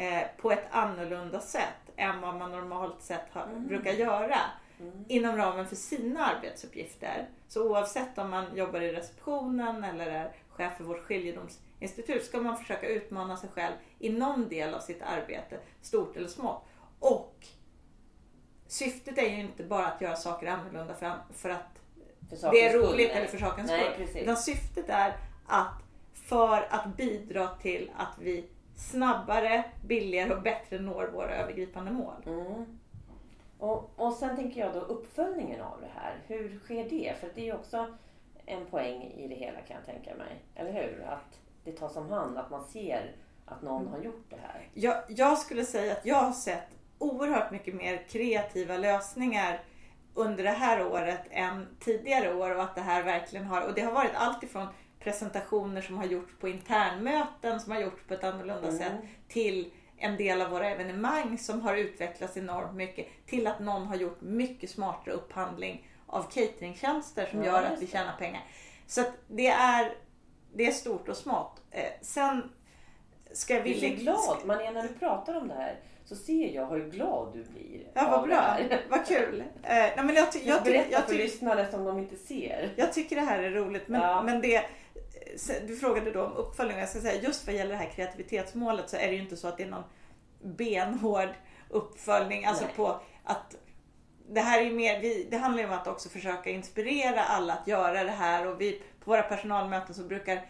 eh, 0.00 0.22
på 0.36 0.50
ett 0.52 0.64
annorlunda 0.70 1.40
sätt 1.40 1.90
än 1.96 2.20
vad 2.20 2.34
man 2.36 2.50
normalt 2.50 3.02
sett 3.02 3.24
har, 3.32 3.42
Mm. 3.42 3.66
brukar 3.66 3.92
göra 3.92 4.36
Mm. 4.80 5.04
inom 5.08 5.36
ramen 5.36 5.66
för 5.66 5.76
sina 5.76 6.26
arbetsuppgifter. 6.26 7.28
Så 7.48 7.68
oavsett 7.70 8.18
om 8.18 8.30
man 8.30 8.56
jobbar 8.56 8.80
i 8.80 8.92
receptionen 8.92 9.84
eller 9.84 10.06
är 10.06 10.32
chef 10.48 10.76
för 10.76 10.84
vårt 10.84 11.00
skiljedomsinstitut 11.04 12.24
ska 12.24 12.38
man 12.40 12.56
försöka 12.56 12.88
utmana 12.88 13.36
sig 13.36 13.50
själv 13.50 13.74
i 13.98 14.10
någon 14.12 14.48
del 14.48 14.74
av 14.74 14.80
sitt 14.80 15.02
arbete, 15.02 15.58
stort 15.82 16.16
eller 16.16 16.28
smått. 16.28 16.64
Och 16.98 17.46
syftet 18.66 19.18
är 19.18 19.28
ju 19.28 19.40
inte 19.40 19.62
bara 19.64 19.86
att 19.86 20.00
göra 20.00 20.16
saker 20.16 20.46
annorlunda 20.46 20.94
för, 20.94 21.12
för 21.34 21.48
att 21.50 21.80
För 22.40 22.50
det 22.52 22.64
är 22.66 22.70
skull, 22.70 22.82
roligt 22.82 23.08
nej. 23.08 23.16
eller 23.16 23.26
för 23.26 23.38
sakens 23.38 23.70
skull. 23.70 24.22
Utan 24.22 24.36
syftet 24.36 24.88
är 24.90 25.16
att 25.46 25.82
för 26.14 26.66
att 26.70 26.96
bidra 26.96 27.48
till 27.48 27.90
att 27.96 28.18
vi 28.18 28.48
snabbare, 28.80 29.64
billigare 29.86 30.34
och 30.34 30.42
bättre 30.42 30.78
når 30.78 31.06
våra 31.12 31.34
övergripande 31.36 31.90
mål. 31.90 32.22
Mm. 32.26 32.78
Och, 33.58 33.90
och 33.96 34.12
sen 34.12 34.36
tänker 34.36 34.60
jag 34.60 34.72
då 34.74 34.80
uppföljningen 34.80 35.60
av 35.60 35.80
det 35.80 36.00
här. 36.00 36.16
Hur 36.26 36.58
sker 36.64 36.90
det? 36.90 37.14
För 37.20 37.30
det 37.34 37.40
är 37.40 37.44
ju 37.44 37.52
också 37.54 37.86
en 38.46 38.66
poäng 38.66 39.02
i 39.02 39.28
det 39.28 39.34
hela 39.34 39.60
kan 39.60 39.76
jag 39.76 39.86
tänka 39.94 40.14
mig. 40.14 40.42
Eller 40.54 40.72
hur? 40.72 41.04
Att 41.08 41.40
det 41.64 41.72
tas 41.72 41.96
om 41.96 42.10
hand, 42.10 42.38
att 42.38 42.50
man 42.50 42.64
ser 42.64 43.14
att 43.46 43.62
någon 43.62 43.80
Mm. 43.82 43.92
har 43.92 44.00
gjort 44.00 44.26
det 44.30 44.36
här. 44.42 44.68
Jag, 44.74 45.02
jag 45.08 45.38
skulle 45.38 45.64
säga 45.64 45.92
att 45.92 46.06
jag 46.06 46.16
har 46.16 46.32
sett 46.32 46.68
oerhört 46.98 47.50
mycket 47.50 47.74
mer 47.74 48.04
kreativa 48.08 48.76
lösningar 48.76 49.60
under 50.14 50.44
det 50.44 50.50
här 50.50 50.86
året 50.86 51.20
än 51.30 51.66
tidigare 51.80 52.34
år 52.34 52.56
och 52.56 52.62
att 52.62 52.74
det 52.74 52.80
här 52.80 53.02
verkligen 53.02 53.46
har, 53.46 53.62
och 53.62 53.74
det 53.74 53.80
har 53.80 53.92
varit 53.92 54.14
allt 54.14 54.42
ifrån 54.42 54.66
presentationer 55.00 55.80
som 55.80 55.98
har 55.98 56.04
gjorts 56.04 56.32
på 56.40 56.48
internmöten 56.48 57.60
som 57.60 57.72
har 57.72 57.80
gjorts 57.80 58.02
på 58.08 58.14
ett 58.14 58.24
annorlunda 58.24 58.68
Mm. 58.68 58.78
sätt 58.78 58.92
till 59.28 59.70
en 59.98 60.16
del 60.16 60.42
av 60.42 60.50
våra 60.50 60.70
evenemang 60.70 61.38
som 61.38 61.60
har 61.60 61.76
utvecklats 61.76 62.36
enormt 62.36 62.74
mycket 62.74 63.06
till 63.26 63.46
att 63.46 63.60
någon 63.60 63.86
har 63.86 63.96
gjort 63.96 64.20
mycket 64.20 64.70
smartare 64.70 65.14
upphandling 65.14 65.86
av 66.06 66.22
cateringtjänster 66.22 67.26
som 67.26 67.38
Ja, 67.44 67.46
gör 67.46 67.62
att 67.62 67.82
vi 67.82 67.86
tjänar 67.86 68.16
pengar. 68.18 68.42
Så 68.86 69.04
det 69.28 69.46
är, 69.46 69.92
det 70.54 70.66
är 70.66 70.70
stort 70.72 71.08
och 71.08 71.16
smått. 71.16 71.60
Eh, 71.70 71.84
sen 72.02 72.50
ska 73.32 73.54
jag 73.54 73.64
Du 73.64 73.72
vilja... 73.72 73.88
glad, 73.88 74.36
Maria, 74.44 74.70
när 74.70 74.82
du 74.82 74.88
pratar 74.88 75.34
om 75.36 75.48
det 75.48 75.54
här 75.54 75.76
så 76.04 76.16
ser 76.16 76.54
jag 76.54 76.66
hur 76.66 76.90
glad 76.90 77.32
du 77.32 77.44
blir. 77.44 77.86
Ja, 77.94 78.08
vad 78.10 78.28
bra. 78.28 78.56
Vad 78.88 79.06
kul. 79.06 79.40
Eh, 79.40 79.68
nej, 79.72 79.92
men 79.96 80.14
jag, 80.14 80.32
ty- 80.32 80.40
jag, 80.44 80.64
ty- 80.64 80.82
jag, 80.90 81.02
för 81.08 81.14
lyssnare 81.14 81.70
som 81.70 81.84
de 81.84 81.98
inte 81.98 82.16
ser. 82.16 82.72
jag 82.76 82.92
tycker 82.92 83.16
det 83.16 83.22
här 83.22 83.42
är 83.42 83.50
roligt. 83.50 83.88
Men, 83.88 84.00
Ja. 84.00 84.22
men 84.22 84.40
det, 84.40 84.64
du 85.66 85.76
frågade 85.76 86.10
då 86.10 86.24
om 86.24 86.32
uppföljning. 86.32 86.78
Jag 86.78 86.88
ska 86.88 87.00
säga, 87.00 87.22
just 87.22 87.46
vad 87.46 87.56
gäller 87.56 87.70
det 87.70 87.76
här 87.76 87.90
kreativitetsmålet 87.90 88.90
så 88.90 88.96
är 88.96 89.06
det 89.06 89.12
ju 89.12 89.22
inte 89.22 89.36
så 89.36 89.48
att 89.48 89.56
det 89.56 89.62
är 89.62 89.70
någon 89.70 89.84
benhård 90.42 91.28
uppföljning. 91.68 92.44
Alltså 92.44 92.64
Nej. 92.64 92.74
på 92.76 93.00
att 93.24 93.56
det 94.28 94.40
här 94.40 94.62
är 94.62 94.70
mer, 94.70 95.00
vi, 95.00 95.26
det 95.30 95.36
handlar 95.36 95.62
ju 95.62 95.68
om 95.68 95.74
att 95.74 95.86
också 95.86 96.08
försöka 96.08 96.50
inspirera 96.50 97.24
alla 97.24 97.52
att 97.52 97.66
göra 97.66 98.04
det 98.04 98.10
här 98.10 98.46
och 98.46 98.60
vi 98.60 98.82
på 99.04 99.10
våra 99.10 99.22
personalmöten 99.22 99.94
så 99.94 100.02
brukar 100.02 100.46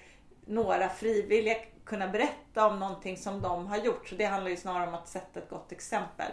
några 0.46 0.88
frivilliga 0.88 1.56
kunna 1.84 2.08
berätta 2.08 2.66
om 2.66 2.78
någonting 2.78 3.16
som 3.16 3.42
de 3.42 3.66
har 3.66 3.76
gjort. 3.76 4.08
Så 4.08 4.14
det 4.14 4.24
handlar 4.24 4.50
ju 4.50 4.56
snarare 4.56 4.88
om 4.88 4.94
att 4.94 5.08
sätta 5.08 5.40
ett 5.40 5.50
gott 5.50 5.72
exempel. 5.72 6.32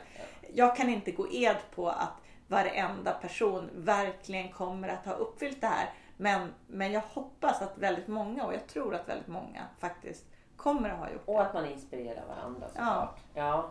Jag 0.54 0.76
kan 0.76 0.90
inte 0.90 1.12
gå 1.12 1.28
ed 1.32 1.58
på 1.76 1.90
att 1.90 2.14
varenda 2.48 3.14
person 3.14 3.70
verkligen 3.76 4.52
kommer 4.52 4.90
att 4.90 5.06
ha 5.06 5.14
uppfyllt 5.14 5.62
det 5.62 5.68
här. 5.68 5.90
Men, 6.18 6.54
men 6.68 6.92
jag 6.92 7.02
hoppas 7.02 7.62
att 7.62 7.78
väldigt 7.78 8.08
många, 8.08 8.44
och 8.46 8.54
jag 8.54 8.68
tror 8.68 8.96
att 8.96 9.10
väldigt 9.10 9.28
många 9.28 9.66
faktiskt 9.80 10.26
kommer 10.56 10.90
att 10.90 11.00
ha 11.00 11.10
gjort 11.10 11.22
Och 11.26 11.34
det. 11.34 11.42
att 11.48 11.54
man 11.54 11.66
inspirerar 11.66 12.28
varandra 12.28 12.68
såklart. 12.68 13.20
Ja. 13.34 13.70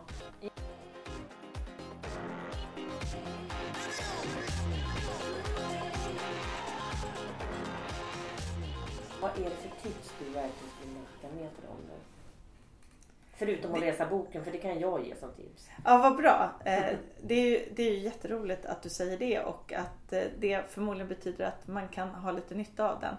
Vad 9.21 9.31
är 9.31 9.43
det 9.43 9.49
för 9.49 9.89
tips 9.89 10.13
du 10.19 10.25
verkligen 10.25 10.53
skulle 10.79 10.93
skicka 11.05 11.27
med 11.35 11.55
till 11.55 11.65
dem 11.67 11.77
nu? 11.87 12.16
Förutom 13.37 13.73
att 13.73 13.79
läsa 13.79 14.05
boken, 14.05 14.43
för 14.43 14.51
det 14.51 14.57
kan 14.57 14.79
jag 14.79 15.05
ge 15.05 15.15
som 15.15 15.31
tips. 15.33 15.69
Ja, 15.85 15.97
vad 15.97 16.15
bra. 16.17 16.51
Eh, 16.65 16.83
Det 17.21 17.33
är, 17.35 17.45
ju, 17.49 17.69
det 17.75 17.83
är 17.83 17.91
ju 17.91 17.97
jätteroligt 17.99 18.65
att 18.65 18.81
du 18.83 18.89
säger 18.89 19.17
det 19.17 19.39
och 19.39 19.73
att 19.73 20.13
eh, 20.13 20.23
det 20.39 20.71
förmodligen 20.71 21.07
betyder 21.07 21.45
att 21.45 21.67
man 21.67 21.87
kan 21.87 22.09
ha 22.09 22.31
lite 22.31 22.55
nytta 22.55 22.91
av 22.93 22.99
den. 22.99 23.15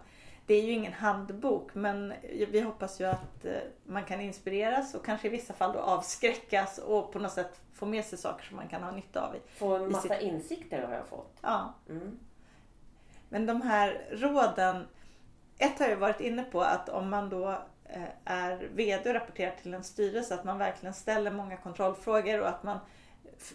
Det 0.46 0.54
är 0.54 0.62
ju 0.62 0.72
ingen 0.72 0.92
handbok 0.92 1.74
men 1.74 2.12
vi 2.50 2.60
hoppas 2.60 3.00
ju 3.00 3.04
att 3.04 3.44
eh, 3.44 3.52
man 3.86 4.04
kan 4.04 4.20
inspireras 4.20 4.94
och 4.94 5.04
kanske 5.04 5.26
i 5.26 5.30
vissa 5.30 5.52
fall 5.52 5.72
då 5.72 5.78
avskräckas 5.78 6.78
och 6.78 7.12
på 7.12 7.18
något 7.18 7.32
sätt 7.32 7.60
få 7.72 7.86
med 7.86 8.04
sig 8.04 8.18
saker 8.18 8.44
som 8.44 8.56
man 8.56 8.68
kan 8.68 8.82
ha 8.82 8.90
nytta 8.90 9.26
av. 9.26 9.34
Få 9.48 9.76
en 9.76 9.82
I 9.82 9.88
massa 9.88 10.08
sitt- 10.08 10.22
insikter 10.22 10.82
har 10.82 10.94
jag 10.94 11.06
fått. 11.06 11.36
Ja, 11.42 11.74
Mm. 11.88 12.18
Men 13.28 13.46
de 13.46 13.62
här 13.62 14.06
råden, 14.10 14.86
ett 15.58 15.78
har 15.78 15.86
jag 15.88 15.96
varit 15.96 16.20
inne 16.20 16.44
på 16.44 16.60
att 16.60 16.88
om 16.88 17.10
man 17.10 17.28
då 17.28 17.58
är 18.24 18.68
VD 18.74 19.10
och 19.10 19.14
rapporterar 19.14 19.56
till 19.62 19.74
en 19.74 19.84
styrelse 19.84 20.34
att 20.34 20.44
man 20.44 20.58
verkligen 20.58 20.94
ställer 20.94 21.30
många 21.30 21.56
kontrollfrågor 21.56 22.40
och 22.40 22.48
att 22.48 22.62
man 22.62 22.78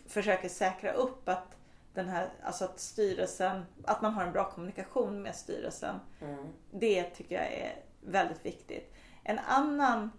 försöker 0.08 0.50
säkra 0.50 0.92
upp 0.92 1.30
att 1.30 1.58
den 1.94 2.10
här, 2.10 2.30
alltså 2.44 2.66
att 2.66 2.80
styrelsen, 2.80 3.66
att 3.84 4.02
man 4.02 4.14
har 4.14 4.24
en 4.24 4.32
bra 4.32 4.52
kommunikation 4.52 5.22
med 5.22 5.36
styrelsen. 5.36 5.96
Mm. 6.22 6.46
Det 6.72 7.04
tycker 7.04 7.36
jag 7.36 7.54
är 7.54 7.76
väldigt 8.02 8.46
viktigt. 8.46 8.94
En 9.24 9.40
annan 9.40 10.12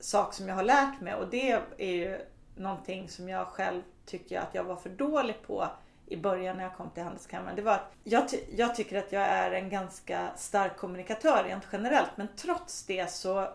sak 0.00 0.34
som 0.34 0.48
jag 0.48 0.54
har 0.54 0.62
lärt 0.62 1.00
mig 1.00 1.14
och 1.14 1.30
det 1.30 1.50
är 1.78 1.92
ju 1.92 2.20
någonting 2.56 3.08
som 3.08 3.28
jag 3.28 3.46
själv 3.46 3.82
tycker 4.06 4.40
att 4.40 4.54
jag 4.54 4.64
var 4.64 4.76
för 4.76 4.90
dålig 4.90 5.42
på 5.46 5.68
i 6.06 6.16
början 6.16 6.56
när 6.56 6.64
jag 6.64 6.76
kom 6.76 6.90
till 6.90 7.02
Handelskammaren. 7.02 7.56
Det 7.56 7.62
var 7.62 7.72
att 7.72 7.92
jag, 8.04 8.28
ty- 8.28 8.44
jag 8.56 8.74
tycker 8.74 8.98
att 8.98 9.12
jag 9.12 9.22
är 9.22 9.52
en 9.52 9.68
ganska 9.68 10.28
stark 10.36 10.76
kommunikatör 10.76 11.44
rent 11.44 11.64
generellt 11.72 12.16
men 12.16 12.28
trots 12.36 12.86
det 12.86 13.10
så 13.10 13.48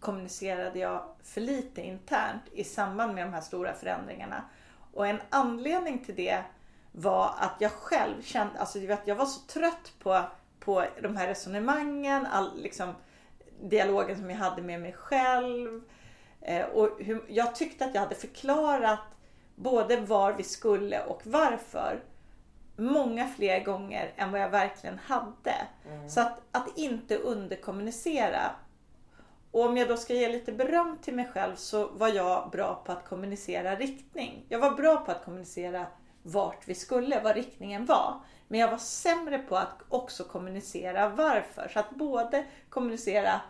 kommunicerade 0.00 0.78
jag 0.78 1.04
för 1.22 1.40
lite 1.40 1.82
internt 1.82 2.42
i 2.52 2.64
samband 2.64 3.14
med 3.14 3.26
de 3.26 3.32
här 3.32 3.40
stora 3.40 3.72
förändringarna. 3.72 4.44
Och 4.92 5.06
en 5.06 5.20
anledning 5.30 6.04
till 6.04 6.14
det 6.14 6.42
var 6.92 7.34
att 7.38 7.54
jag 7.58 7.72
själv 7.72 8.22
kände, 8.22 8.58
alltså 8.58 8.78
du 8.78 8.86
vet, 8.86 9.06
jag 9.06 9.16
var 9.16 9.26
så 9.26 9.40
trött 9.40 9.92
på, 9.98 10.22
på 10.60 10.84
de 11.02 11.16
här 11.16 11.26
resonemangen, 11.26 12.26
all 12.26 12.62
liksom 12.62 12.94
dialogen 13.60 14.16
som 14.16 14.30
jag 14.30 14.36
hade 14.36 14.62
med 14.62 14.80
mig 14.80 14.92
själv. 14.92 15.82
Eh, 16.40 16.66
och 16.66 17.02
hur, 17.02 17.24
jag 17.28 17.54
tyckte 17.54 17.84
att 17.84 17.94
jag 17.94 18.02
hade 18.02 18.14
förklarat 18.14 19.00
både 19.62 19.96
var 20.00 20.32
vi 20.32 20.42
skulle 20.42 21.04
och 21.04 21.20
varför 21.24 22.00
många 22.76 23.28
fler 23.28 23.64
gånger 23.64 24.12
än 24.16 24.32
vad 24.32 24.40
jag 24.40 24.48
verkligen 24.50 24.98
hade. 24.98 25.54
Så 26.08 26.20
att, 26.20 26.40
att 26.50 26.78
inte 26.78 27.16
underkommunicera. 27.16 28.40
Och 29.50 29.64
om 29.64 29.76
jag 29.76 29.88
då 29.88 29.96
ska 29.96 30.14
ge 30.14 30.28
lite 30.28 30.52
beröm 30.52 30.98
till 31.02 31.14
mig 31.14 31.28
själv 31.34 31.54
så 31.56 31.86
var 31.86 32.08
jag 32.08 32.50
bra 32.50 32.82
på 32.86 32.92
att 32.92 33.08
kommunicera 33.08 33.74
riktning. 33.76 34.44
Jag 34.48 34.58
var 34.58 34.70
bra 34.70 34.96
på 34.96 35.10
att 35.12 35.24
kommunicera 35.24 35.86
vart 36.22 36.68
vi 36.68 36.74
skulle, 36.74 37.20
vad 37.20 37.34
riktningen 37.36 37.86
var. 37.86 38.14
Men 38.48 38.60
jag 38.60 38.70
var 38.70 38.78
sämre 38.78 39.38
på 39.38 39.56
att 39.56 39.76
också 39.88 40.24
kommunicera 40.24 41.08
varför. 41.08 41.68
Så 41.68 41.80
att 41.80 41.90
både 41.90 42.44
kommunicera 42.68 43.40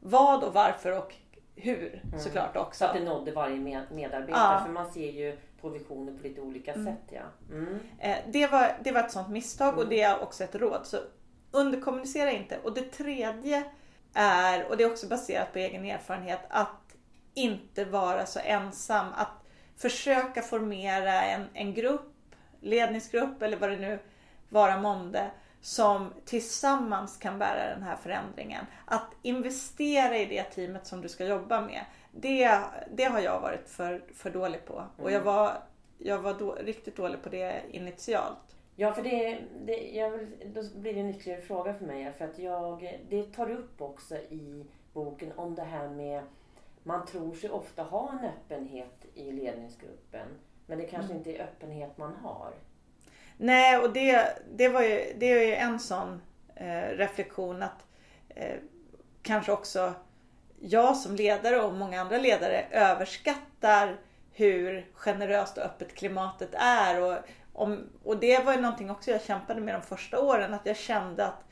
vad 0.00 0.44
och 0.44 0.54
varför 0.54 0.98
och 0.98 1.14
hur 1.56 2.02
såklart 2.18 2.56
också. 2.56 2.78
Så 2.78 2.84
att 2.84 2.94
det 2.94 3.04
nådde 3.04 3.32
varje 3.32 3.56
med- 3.58 3.92
medarbetare. 3.92 4.54
Ja. 4.54 4.64
För 4.64 4.72
man 4.72 4.90
ser 4.92 5.10
ju 5.12 5.38
på 5.62 5.68
visioner 5.68 6.12
på 6.12 6.22
lite 6.22 6.40
olika 6.40 6.74
sätt. 6.74 7.02
Ja. 7.10 7.22
Mm. 7.50 7.78
Eh, 7.98 8.16
Det 8.32 8.46
var, 8.46 8.78
det 8.84 8.92
var 8.92 9.00
ett 9.00 9.12
sånt 9.12 9.28
misstag 9.28 9.78
och 9.78 9.88
det 9.88 10.02
är 10.02 10.22
också 10.22 10.44
ett 10.44 10.54
råd. 10.54 10.80
Så 10.86 10.96
underkommunicera 11.50 12.32
inte. 12.32 12.58
Och 12.58 12.74
det 12.74 12.92
tredje 12.92 13.64
är, 14.14 14.68
och 14.70 14.76
det 14.76 14.84
är 14.84 14.90
också 14.90 15.06
baserat 15.06 15.52
på 15.52 15.58
egen 15.58 15.84
erfarenhet, 15.84 16.40
att 16.48 16.96
inte 17.34 17.84
vara 17.84 18.26
så 18.26 18.40
ensam. 18.44 19.06
Att 19.16 19.28
försöka 19.76 20.42
formera 20.42 21.22
en, 21.22 21.46
en 21.54 21.74
grupp, 21.74 22.34
ledningsgrupp 22.60 23.42
eller 23.42 23.56
vad 23.56 23.70
det 23.70 23.76
nu 23.76 23.98
vara 24.48 24.80
månde 24.80 25.30
som 25.60 26.12
tillsammans 26.24 27.16
kan 27.16 27.38
bära 27.38 27.74
den 27.74 27.82
här 27.82 27.96
förändringen. 27.96 28.66
Att 28.84 29.06
investera 29.22 30.18
i 30.18 30.26
det 30.26 30.42
teamet 30.42 30.86
som 30.86 31.00
du 31.00 31.08
ska 31.08 31.24
jobba 31.24 31.60
med. 31.60 31.84
Det, 32.12 32.60
det 32.90 33.04
har 33.04 33.20
jag 33.20 33.40
varit 33.40 33.68
för, 33.68 34.04
för 34.14 34.30
dålig 34.30 34.64
på. 34.64 34.84
Och 34.96 35.10
jag 35.10 35.20
var, 35.20 35.52
jag 35.98 36.18
var 36.18 36.34
då, 36.34 36.54
riktigt 36.54 36.96
dålig 36.96 37.22
på 37.22 37.28
det 37.28 37.62
initialt. 37.70 38.56
Ja, 38.76 38.92
för 38.92 39.02
det, 39.02 39.38
det 39.64 39.90
jag 39.90 40.10
vill, 40.10 40.52
då 40.54 40.62
blir 40.74 40.94
det 40.94 41.00
en 41.00 41.10
ytterligare 41.10 41.40
fråga 41.40 41.74
för 41.74 41.86
mig. 41.86 42.12
För 42.18 42.24
att 42.24 42.38
jag, 42.38 43.00
det 43.08 43.22
tar 43.22 43.46
du 43.46 43.54
upp 43.54 43.80
också 43.80 44.16
i 44.16 44.66
boken 44.92 45.32
om 45.36 45.54
det 45.54 45.62
här 45.62 45.88
med 45.88 46.22
man 46.82 47.06
tror 47.06 47.34
sig 47.34 47.50
ofta 47.50 47.82
ha 47.82 48.12
en 48.12 48.28
öppenhet 48.28 49.06
i 49.14 49.32
ledningsgruppen. 49.32 50.28
Men 50.66 50.78
det 50.78 50.84
kanske 50.84 51.14
inte 51.14 51.36
är 51.36 51.42
öppenhet 51.42 51.98
man 51.98 52.14
har. 52.14 52.54
Nej, 53.36 53.78
och 53.78 53.92
det, 53.92 54.38
det, 54.54 54.68
var 54.68 54.82
ju, 54.82 55.12
det 55.18 55.26
är 55.26 55.46
ju 55.46 55.54
en 55.54 55.80
sån 55.80 56.22
eh, 56.54 56.88
reflektion 56.88 57.62
att 57.62 57.86
eh, 58.28 58.56
kanske 59.22 59.52
också 59.52 59.94
jag 60.62 60.96
som 60.96 61.16
ledare 61.16 61.62
och 61.62 61.72
många 61.72 62.00
andra 62.00 62.18
ledare 62.18 62.66
överskattar 62.70 63.96
hur 64.32 64.86
generöst 64.94 65.58
och 65.58 65.64
öppet 65.64 65.94
klimatet 65.94 66.50
är. 66.54 67.00
Och, 67.02 67.18
om, 67.52 67.88
och 68.04 68.16
det 68.16 68.44
var 68.44 68.52
ju 68.52 68.60
någonting 68.60 68.90
också 68.90 69.10
jag 69.10 69.22
kämpade 69.22 69.60
med 69.60 69.74
de 69.74 69.82
första 69.82 70.20
åren, 70.20 70.54
att 70.54 70.66
jag 70.66 70.76
kände 70.76 71.26
att 71.26 71.44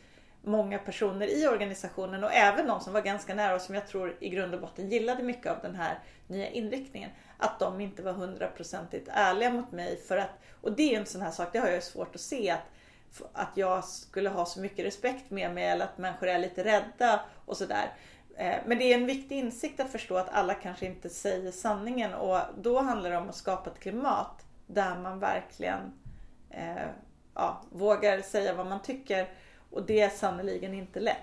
många 0.42 0.79
personer 0.79 1.27
i 1.27 1.46
organisationen 1.46 2.25
och 2.25 2.33
även 2.33 2.66
de 2.66 2.81
som 2.81 2.92
var 2.92 3.01
ganska 3.01 3.35
nära 3.35 3.55
och 3.55 3.61
som 3.61 3.75
jag 3.75 3.88
tror 3.88 4.16
i 4.20 4.29
grund 4.29 4.55
och 4.55 4.61
botten 4.61 4.88
gillade 4.88 5.23
mycket 5.23 5.53
av 5.53 5.59
den 5.62 5.75
här 5.75 5.99
nya 6.27 6.49
inriktningen. 6.49 7.11
Att 7.38 7.59
de 7.59 7.81
inte 7.81 8.03
var 8.03 8.12
hundraprocentigt 8.12 9.09
ärliga 9.12 9.51
mot 9.51 9.73
mig. 9.73 9.96
För 9.96 10.16
att, 10.16 10.31
och 10.61 10.73
det 10.73 10.94
är 10.94 11.01
en 11.01 11.07
sån 11.07 11.23
här 11.23 11.31
sak, 11.31 11.49
det 11.53 11.59
har 11.59 11.68
jag 11.68 11.83
svårt 11.83 12.14
att 12.14 12.20
se. 12.20 12.51
Att, 12.51 12.66
att 13.33 13.53
jag 13.55 13.85
skulle 13.85 14.29
ha 14.29 14.46
så 14.46 14.61
mycket 14.61 14.85
respekt 14.85 15.31
med 15.31 15.55
mig 15.55 15.64
eller 15.64 15.85
att 15.85 15.99
människor 15.99 16.29
är 16.29 16.38
lite 16.38 16.64
rädda 16.64 17.20
och 17.46 17.57
sådär. 17.57 17.90
Eh, 18.40 18.59
men 18.66 18.79
det 18.79 18.85
är 18.85 18.98
en 18.98 19.07
viktig 19.07 19.38
insikt 19.38 19.81
att 19.81 19.92
förstå 19.92 20.16
att 20.16 20.29
alla 20.29 20.55
kanske 20.55 20.87
inte 20.87 21.09
säger 21.09 21.53
sanningen 21.53 22.14
och 22.14 22.38
då 22.59 22.81
handlar 22.81 23.11
det 23.11 23.16
om 23.16 23.29
att 23.29 23.35
skapa 23.35 23.70
ett 23.70 23.81
klimat 23.81 24.44
där 24.66 24.98
man 24.98 25.18
verkligen 25.18 25.81
eh, 26.50 26.87
ja, 27.35 27.62
vågar 27.70 28.20
säga 28.20 28.55
vad 28.55 28.66
man 28.66 28.83
tycker 28.83 29.29
och 29.70 29.83
det 29.87 30.00
är 30.00 30.09
sannerligen 30.09 30.74
inte 30.74 31.00
lätt. 31.00 31.16